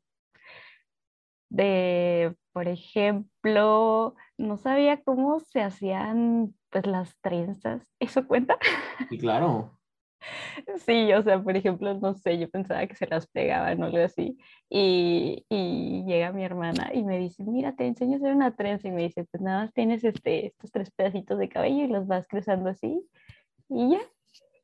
[1.49, 7.93] de, por ejemplo, no sabía cómo se hacían pues las trenzas.
[7.99, 8.57] ¿Eso cuenta?
[9.09, 9.75] Y claro,
[10.85, 14.03] Sí, o sea, por ejemplo, no sé, yo pensaba que se las pegaban o algo
[14.03, 14.37] así.
[14.69, 18.87] Y, y llega mi hermana y me dice, mira, te enseño a hacer una trenza.
[18.87, 22.07] Y me dice, pues nada más tienes este, estos tres pedacitos de cabello y los
[22.07, 23.01] vas cruzando así.
[23.69, 24.01] Y ya.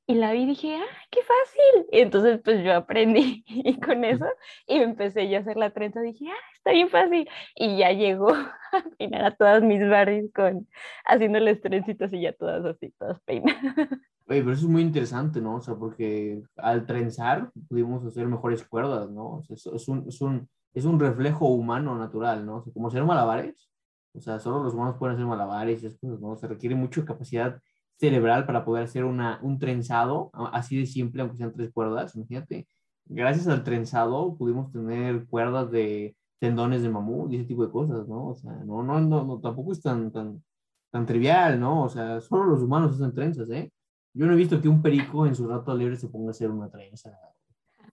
[0.07, 1.87] Y la vi y dije, ¡ah, qué fácil!
[1.91, 4.25] Y entonces pues yo aprendí y con eso
[4.67, 6.01] y empecé yo a hacer la trenza.
[6.01, 7.29] Dije, ¡ah, está bien fácil!
[7.55, 8.29] Y ya llegó
[8.71, 10.67] a peinar a todas mis Barbies con,
[11.05, 13.61] haciéndoles trencitas y ya todas así, todas peinadas.
[14.27, 15.55] oye, pero eso es muy interesante, ¿no?
[15.55, 19.37] O sea, porque al trenzar pudimos hacer mejores cuerdas, ¿no?
[19.37, 22.57] O sea, es, un, es, un, es un reflejo humano natural, ¿no?
[22.57, 23.69] O sea, como hacer malabares.
[24.13, 26.35] O sea, solo los humanos pueden hacer malabares y esas cosas, ¿no?
[26.35, 27.61] Se requiere mucha capacidad
[28.01, 32.15] cerebral para poder hacer una, un trenzado así de simple, aunque sean tres cuerdas.
[32.15, 32.67] Imagínate,
[33.05, 38.07] gracias al trenzado pudimos tener cuerdas de tendones de mamut y ese tipo de cosas,
[38.07, 38.29] ¿no?
[38.29, 40.43] O sea, no, no, no, no tampoco es tan, tan,
[40.89, 41.83] tan trivial, ¿no?
[41.83, 43.71] O sea, solo los humanos hacen trenzas, ¿eh?
[44.15, 46.49] Yo no he visto que un perico en su rato libre se ponga a hacer
[46.49, 47.15] una trenza,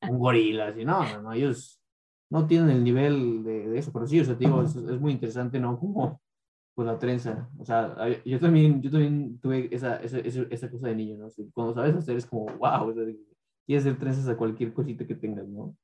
[0.08, 1.82] un gorila, así, no, no, no, ellos
[2.30, 5.12] no tienen el nivel de, de eso, pero sí, o sea, digo, es, es muy
[5.12, 5.78] interesante, ¿no?
[5.78, 6.18] Como,
[6.78, 10.86] pues la trenza, o sea, yo también, yo también tuve esa, esa, esa, esa cosa
[10.86, 11.26] de niño, ¿no?
[11.26, 13.02] O sea, cuando sabes hacer es como, wow, o sea,
[13.66, 15.74] quieres hacer trenzas a cualquier cosita que tengas, ¿no?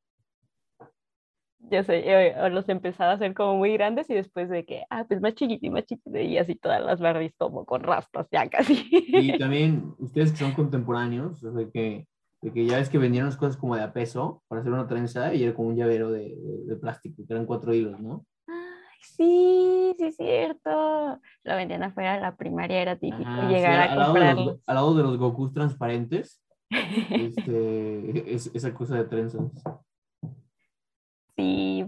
[1.69, 4.85] Ya sé, eh, o los empezaba a hacer como muy grandes y después de que,
[4.89, 8.29] ah, pues más chiquito y más chiquito y así todas las Barbies como con rastas
[8.31, 8.87] ya casi.
[8.89, 12.07] Y también ustedes que son contemporáneos, o sea, que,
[12.41, 14.87] de que ya ves que vendían las cosas como de a peso para hacer una
[14.87, 18.25] trenza y era como un llavero de, de, de plástico, que eran cuatro hilos, ¿no?
[19.05, 21.21] Sí, sí, es cierto.
[21.45, 24.61] Lo vendían afuera la primaria, era típico sí, llegar al, a los, comprarlos.
[24.67, 29.53] al lado de los Gokus transparentes, este, es, esa cosa de trenzas.
[31.37, 31.85] Sí.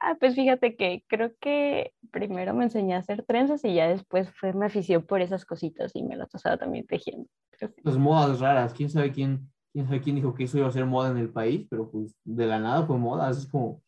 [0.00, 4.28] Ah, pues fíjate que creo que primero me enseñé a hacer trenzas y ya después
[4.34, 7.28] fue mi afición por esas cositas y me las pasaba también tejiendo.
[7.58, 7.66] Sí.
[7.84, 10.86] Las modas raras, quién sabe quién, quién sabe quién dijo que eso iba a ser
[10.86, 13.80] moda en el país, pero pues de la nada fue moda, es como,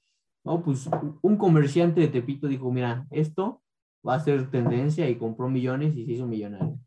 [0.44, 0.88] no, pues
[1.22, 3.62] un comerciante de Tepito dijo, mira, esto
[4.06, 6.78] va a ser tendencia y compró millones y se hizo millonario.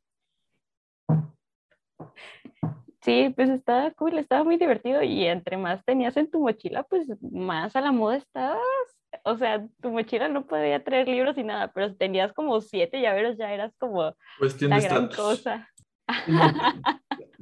[3.01, 7.07] Sí, pues estaba cool, estaba muy divertido y entre más tenías en tu mochila, pues
[7.21, 8.59] más a la moda estabas.
[9.23, 13.01] O sea, tu mochila no podía traer libros y nada, pero si tenías como siete
[13.01, 15.69] llaveros, ya eras como Cuestión la de gran cosa.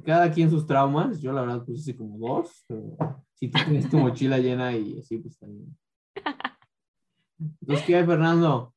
[0.04, 2.96] Cada quien sus traumas, yo la verdad pues hice como dos, pero
[3.34, 5.76] si tú tienes tu mochila llena y así pues también.
[7.38, 8.74] Entonces, ¿qué hay, Fernando?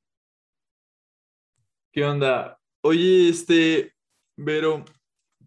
[1.91, 2.59] ¿Qué onda?
[2.81, 3.93] Oye, este,
[4.37, 4.85] Vero,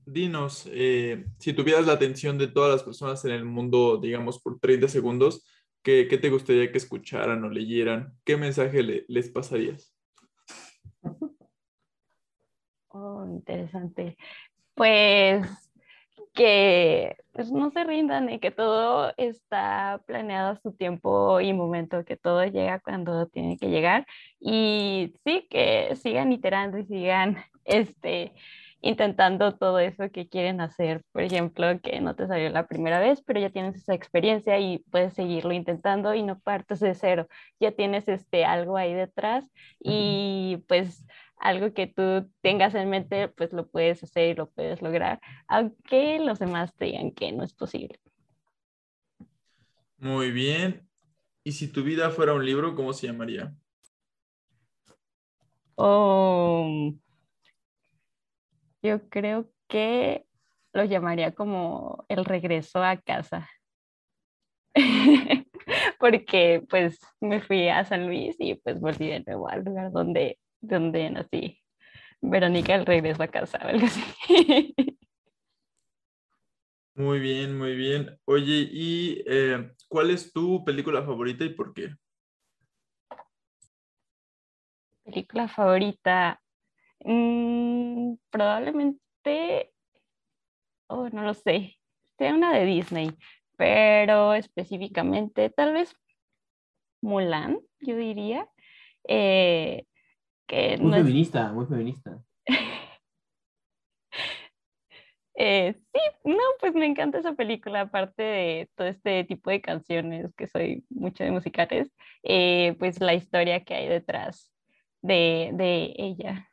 [0.05, 4.59] dinos, eh, si tuvieras la atención de todas las personas en el mundo, digamos, por
[4.59, 5.45] 30 segundos,
[5.83, 8.15] ¿qué, qué te gustaría que escucharan o leyeran?
[8.25, 9.95] ¿Qué mensaje le- les pasarías?
[12.89, 14.17] Oh, interesante.
[14.75, 15.47] Pues
[16.35, 22.05] que pues, no se rindan y que todo está planeado a su tiempo y momento,
[22.05, 24.07] que todo llega cuando tiene que llegar.
[24.41, 28.35] Y sí, que sigan iterando y sigan este,
[28.83, 31.03] intentando todo eso que quieren hacer.
[31.13, 34.79] Por ejemplo, que no te salió la primera vez, pero ya tienes esa experiencia y
[34.91, 37.29] puedes seguirlo intentando y no partes de cero.
[37.61, 41.07] Ya tienes este, algo ahí detrás y pues
[41.43, 46.19] algo que tú tengas en mente, pues lo puedes hacer y lo puedes lograr, aunque
[46.21, 48.01] los demás te digan que no es posible.
[49.99, 50.89] Muy bien.
[51.45, 53.53] ¿Y si tu vida fuera un libro, cómo se llamaría?
[55.75, 56.93] Oh,
[58.83, 60.25] yo creo que
[60.73, 63.49] lo llamaría como el regreso a casa.
[65.99, 70.39] Porque pues me fui a San Luis y pues volví de nuevo al lugar donde,
[70.63, 71.59] donde nací.
[72.23, 74.03] Verónica el regreso a casa algo así.
[76.95, 78.19] Muy bien, muy bien.
[78.27, 81.97] Oye, ¿y eh, cuál es tu película favorita y por qué?
[85.03, 86.39] Película favorita.
[87.03, 89.73] Mm, probablemente,
[90.89, 91.79] oh, no lo sé,
[92.19, 93.11] sea una de Disney,
[93.57, 95.97] pero específicamente tal vez
[97.01, 98.49] Mulan, yo diría.
[99.09, 99.87] Eh,
[100.53, 102.23] que Muy no es- feminista, muy feminista.
[105.35, 110.35] Eh, sí, no, pues me encanta esa película, aparte de todo este tipo de canciones,
[110.37, 111.91] que soy mucho de musicales,
[112.23, 114.53] eh, pues la historia que hay detrás
[115.01, 116.51] de, de ella.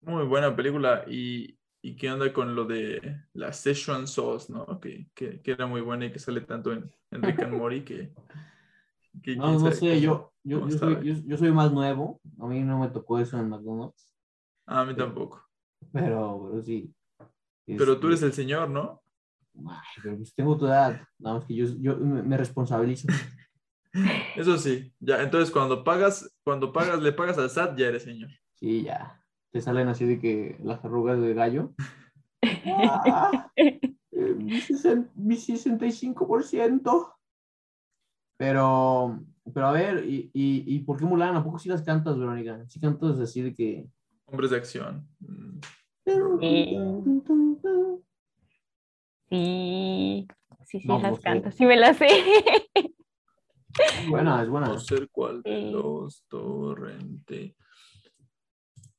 [0.00, 1.04] Muy buena película.
[1.06, 4.80] ¿Y, y qué onda con lo de la Szechuan Sauce, no?
[4.80, 7.82] Que, que, que era muy buena y que sale tanto en, en Rick and Morty
[7.82, 8.10] que...
[9.22, 12.20] que No, no sé, yo, yo, yo, soy, yo, yo soy más nuevo.
[12.40, 14.12] A mí no me tocó eso en McDonald's,
[14.66, 15.44] Ah, a mí tampoco.
[15.92, 16.94] pero, pero sí.
[17.66, 19.00] Pero tú eres Este, el señor, ¿no?
[19.68, 21.00] ay, pero pues tengo tu edad.
[21.18, 23.06] Nada más que yo, yo me, me responsabilizo.
[24.36, 28.30] Eso sí, ya, entonces cuando pagas, cuando pagas, le pagas al SAT, ya eres señor.
[28.54, 29.18] Sí, ya.
[29.52, 31.74] Te salen así de que las arrugas de gallo.
[32.64, 33.80] Ah, eh,
[34.36, 37.14] mi 65%.
[38.42, 39.20] Pero,
[39.54, 41.36] pero a ver, ¿y, y, y por qué Mulan?
[41.36, 42.64] ¿A poco sí las cantas, Verónica?
[42.68, 43.86] Sí cantas así de que...
[44.24, 45.06] Hombres de acción.
[45.20, 45.60] Mm.
[49.28, 50.26] Sí,
[50.66, 51.22] sí, sí, No, las sí.
[51.22, 52.08] canto, sí me las sé.
[54.08, 54.66] Buena, es buena.
[54.66, 57.54] No sé cuál de los torrente.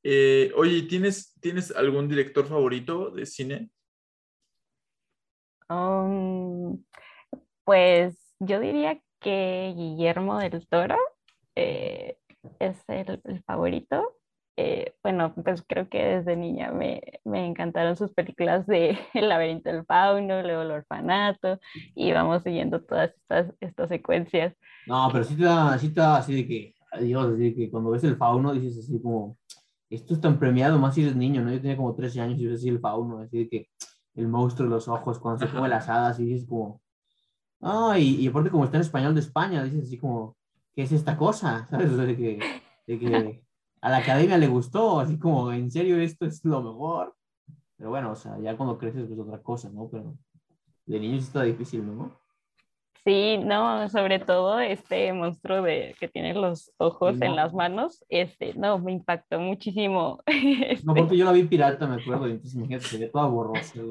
[0.03, 3.69] Eh, oye, ¿tienes, ¿tienes algún director favorito de cine?
[5.69, 6.81] Um,
[7.65, 10.97] pues yo diría que Guillermo del Toro
[11.55, 12.17] eh,
[12.59, 14.15] es el, el favorito.
[14.55, 19.71] Eh, bueno, pues creo que desde niña me, me encantaron sus películas de El laberinto
[19.71, 21.59] del fauno, luego El orfanato,
[21.95, 24.53] y vamos siguiendo todas estas, estas secuencias.
[24.85, 27.89] No, pero sí te da, sí da así de que, adiós, así de que cuando
[27.89, 29.37] ves el fauno dices así como,
[29.89, 31.51] esto es tan premiado, más si eres niño, ¿no?
[31.51, 33.69] Yo tenía como 13 años y ves así el fauno, así de que
[34.15, 36.82] el monstruo de los ojos, cuando se come las hadas y dices como,
[37.63, 40.35] ah, y, y aparte como está en español de España, dices así como,
[40.75, 41.67] ¿qué es esta cosa?
[41.69, 41.91] ¿Sabes?
[41.91, 42.39] O sea, de que,
[42.87, 43.43] de que
[43.81, 47.15] a la academia le gustó, así como, en serio, esto es lo mejor.
[47.77, 49.89] Pero bueno, o sea, ya cuando creces pues otra cosa, ¿no?
[49.91, 50.15] Pero
[50.85, 52.11] de niño sí está difícil, ¿no?
[53.05, 57.25] Sí, no, sobre todo este monstruo de, que tiene los ojos No.
[57.25, 60.23] en las manos, este, no, me impactó muchísimo.
[60.27, 63.27] No, este, porque yo la vi pirata, me acuerdo, y entonces imagínate, se ve toda
[63.27, 63.81] borrosa.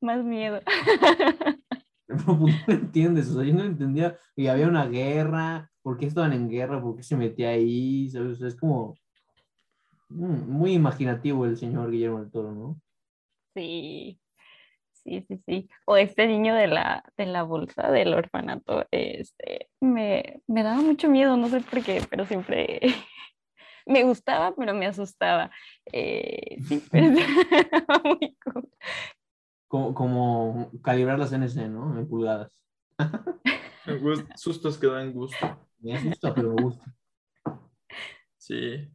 [0.00, 0.60] más miedo.
[2.26, 6.32] Pues, no entiendes, o sea, yo no entendía, y había una guerra, ¿por qué estaban
[6.32, 6.82] en guerra?
[6.82, 8.08] ¿Por qué se metía ahí?
[8.10, 8.40] ¿Sabes?
[8.42, 8.94] Es como
[10.08, 12.80] mm, muy imaginativo el señor Guillermo del Toro, ¿no?
[13.54, 14.20] Sí,
[14.92, 15.68] sí, sí, sí.
[15.86, 21.08] O este niño de la, de la bolsa del orfanato, este, me, me daba mucho
[21.08, 22.80] miedo, no sé por qué, pero siempre
[23.86, 25.50] me gustaba, pero me asustaba.
[25.92, 28.68] Eh, sí, pero estaba muy cool.
[29.74, 31.98] Como, como calibrar las NC, ¿no?
[31.98, 32.48] En pulgadas.
[34.36, 35.58] Sustos que dan gusto.
[35.80, 36.94] Me asusta, pero me gusta.
[38.38, 38.88] Sí.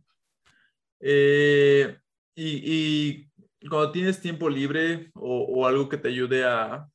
[1.01, 1.97] Eh,
[2.33, 6.87] y, y cuando tienes tiempo libre o, o algo que te ayude a,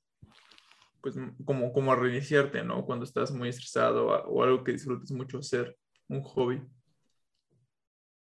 [1.02, 2.86] pues, como, como a reiniciarte, ¿no?
[2.86, 5.76] Cuando estás muy estresado o, o algo que disfrutes mucho hacer,
[6.08, 6.62] un hobby.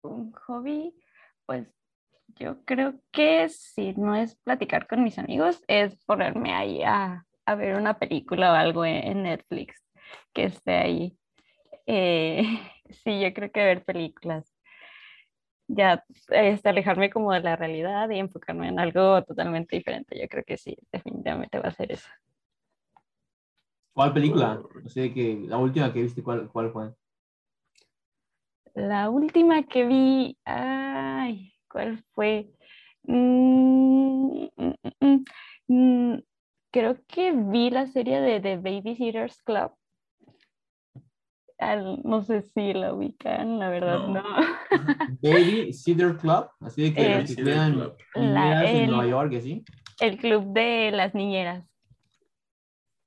[0.04, 0.96] Un hobby,
[1.46, 1.68] pues
[2.36, 7.56] yo creo que si no es platicar con mis amigos, es ponerme ahí a, a
[7.56, 9.84] ver una película o algo en, en Netflix
[10.34, 11.18] que esté ahí.
[11.86, 12.44] Eh,
[13.04, 14.54] sí, yo creo que ver películas.
[15.68, 20.20] Ya, este, alejarme como de la realidad y enfocarme en algo totalmente diferente.
[20.20, 22.10] Yo creo que sí, definitivamente va a ser eso.
[23.94, 24.62] ¿Cuál película?
[24.86, 26.94] Así de que la última que viste, ¿cuál, cuál fue?
[28.74, 32.50] La última que vi, ay, ¿cuál fue?
[33.04, 35.24] Mm, mm,
[35.68, 36.20] mm,
[36.72, 39.72] creo que vi la serie de The Babysitters Club.
[41.58, 44.22] Al- no sé si la ubican, la verdad, No.
[44.22, 44.24] no.
[45.22, 47.98] Baby Cedar Club, así de que, Club.
[48.16, 49.64] La- en el- Nueva York y así.
[50.00, 51.66] El club de las niñeras.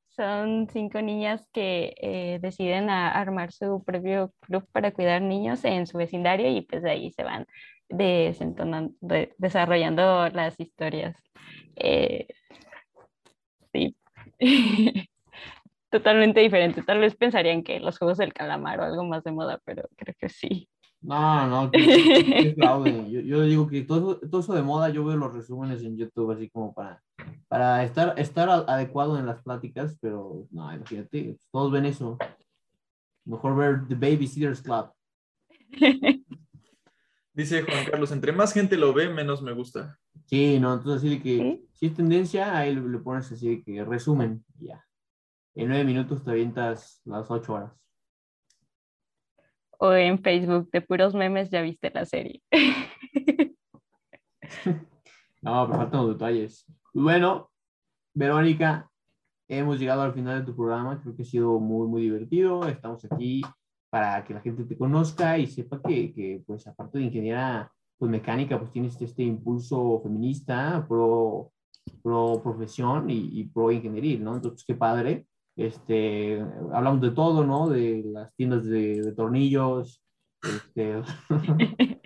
[0.09, 5.87] Son cinco niñas que eh, deciden a- armar su propio club para cuidar niños en
[5.87, 7.47] su vecindario y pues de ahí se van
[7.93, 11.17] de- desarrollando las historias.
[11.77, 12.27] Eh,
[13.73, 13.97] sí.
[15.91, 16.83] Totalmente diferente.
[16.83, 20.15] Tal vez pensarían que los juegos del calamar o algo más de moda, pero creo
[20.19, 20.69] que sí.
[21.03, 22.55] No, no, que, que.
[22.57, 26.31] Yo, yo digo que todo, todo eso de moda, yo veo los resúmenes en YouTube
[26.31, 27.03] así como para,
[27.49, 32.17] para estar, estar adecuado en las pláticas, pero no, imagínate, todos ven eso.
[33.25, 34.93] Mejor ver The Babysitters Club.
[37.35, 39.99] Dice Juan Carlos, entre más gente lo ve, menos me gusta.
[40.27, 41.69] Sí, no, entonces así de que Sí.
[41.73, 44.85] si es tendencia, ahí le, pones así de que resumen, ya.
[45.55, 47.73] En nueve minutos te avientas las ocho horas.
[49.79, 52.43] O en Facebook de puros memes ya viste la serie.
[55.41, 56.65] No, pero faltan los detalles.
[56.95, 57.51] Y Bueno,
[58.15, 58.89] Verónica,
[59.49, 61.01] hemos llegado al final de tu programa.
[61.03, 62.65] Creo que ha sido muy, muy divertido.
[62.69, 63.43] Estamos aquí
[63.93, 68.11] para que la gente te conozca y sepa que, que, pues, aparte de ingeniera pues,
[68.11, 71.53] mecánica, pues tienes este impulso feminista, pro,
[72.03, 74.37] pro profesión y, y pro ingenieril, ¿no?
[74.37, 75.27] Entonces, qué padre.
[75.55, 76.41] Este,
[76.73, 77.69] hablamos de todo, ¿no?
[77.69, 80.03] De las tiendas de, de tornillos,
[80.43, 81.03] este,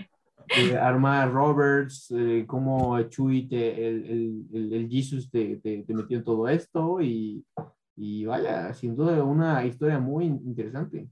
[0.58, 6.24] eh, Roberts, eh, cómo Chuy, te, el, el, el Jesus te, te, te metió en
[6.24, 7.46] todo esto y,
[7.94, 11.08] y vaya, sin duda una historia muy interesante.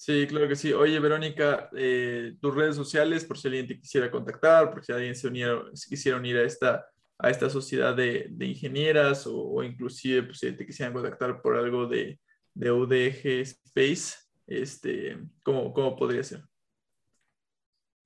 [0.00, 0.72] Sí, claro que sí.
[0.72, 5.14] Oye, Verónica, eh, tus redes sociales, por si alguien te quisiera contactar, por si alguien
[5.14, 6.86] se uniera, quisiera unir a esta,
[7.18, 11.54] a esta sociedad de, de ingenieras o, o inclusive pues, si te quisieran contactar por
[11.54, 12.18] algo de,
[12.54, 14.16] de UDG Space,
[14.46, 16.44] este, ¿cómo, ¿cómo podría ser?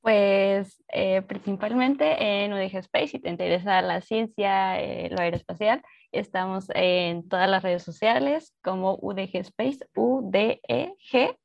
[0.00, 5.80] Pues eh, principalmente en UDG Space, si te interesa la ciencia, eh, lo aeroespacial,
[6.10, 11.38] estamos en todas las redes sociales como UDG Space, UDEG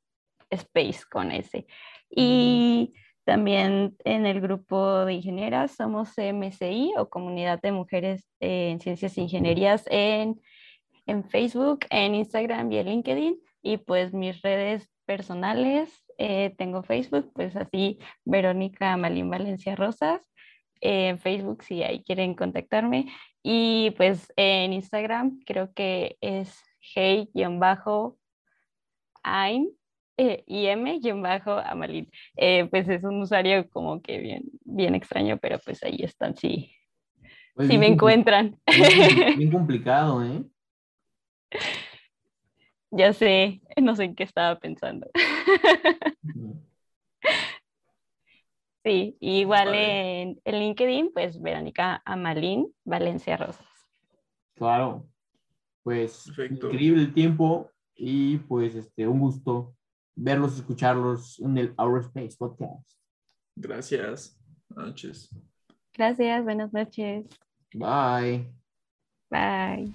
[0.50, 1.66] Space con S.
[2.10, 2.92] Y
[3.24, 9.22] también en el grupo de ingenieras somos MCI o Comunidad de Mujeres en Ciencias e
[9.22, 10.40] Ingenierías en,
[11.06, 13.40] en Facebook, en Instagram y en LinkedIn.
[13.62, 20.22] Y pues mis redes personales, eh, tengo Facebook, pues así Verónica Malín Valencia Rosas.
[20.80, 23.12] En Facebook si ahí quieren contactarme.
[23.42, 27.60] Y pues en Instagram creo que es hey-I'm
[30.46, 32.10] eh, im-amalin.
[32.36, 36.74] Eh, pues es un usuario como que bien, bien extraño, pero pues ahí están, sí,
[37.54, 38.58] Oye, sí me encuentran.
[38.66, 40.44] Bien, bien complicado, ¿eh?
[42.90, 45.08] ya sé, no sé en qué estaba pensando.
[48.82, 50.22] Sí, igual Vale.
[50.22, 53.66] en, en LinkedIn, pues Verónica Amalín Valencia Rosas.
[54.54, 55.06] Claro.
[55.82, 56.66] Pues Perfecto.
[56.68, 59.74] increíble el tiempo y pues este, un gusto
[60.14, 62.90] verlos, escucharlos en el Our Space Podcast.
[63.56, 64.38] Gracias.
[64.68, 65.30] Buenas noches.
[65.94, 67.26] Gracias, buenas noches.
[67.74, 68.50] Bye.
[69.30, 69.92] Bye.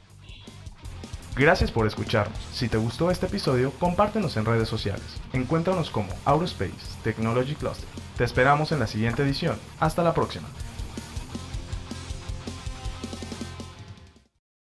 [1.36, 2.38] Gracias por escucharnos.
[2.54, 5.22] Si te gustó este episodio, compártenos en redes sociales.
[5.34, 7.90] Encuéntranos como Aurospace Technology Cluster.
[8.18, 9.58] Te esperamos en la siguiente edición.
[9.80, 10.48] Hasta la próxima.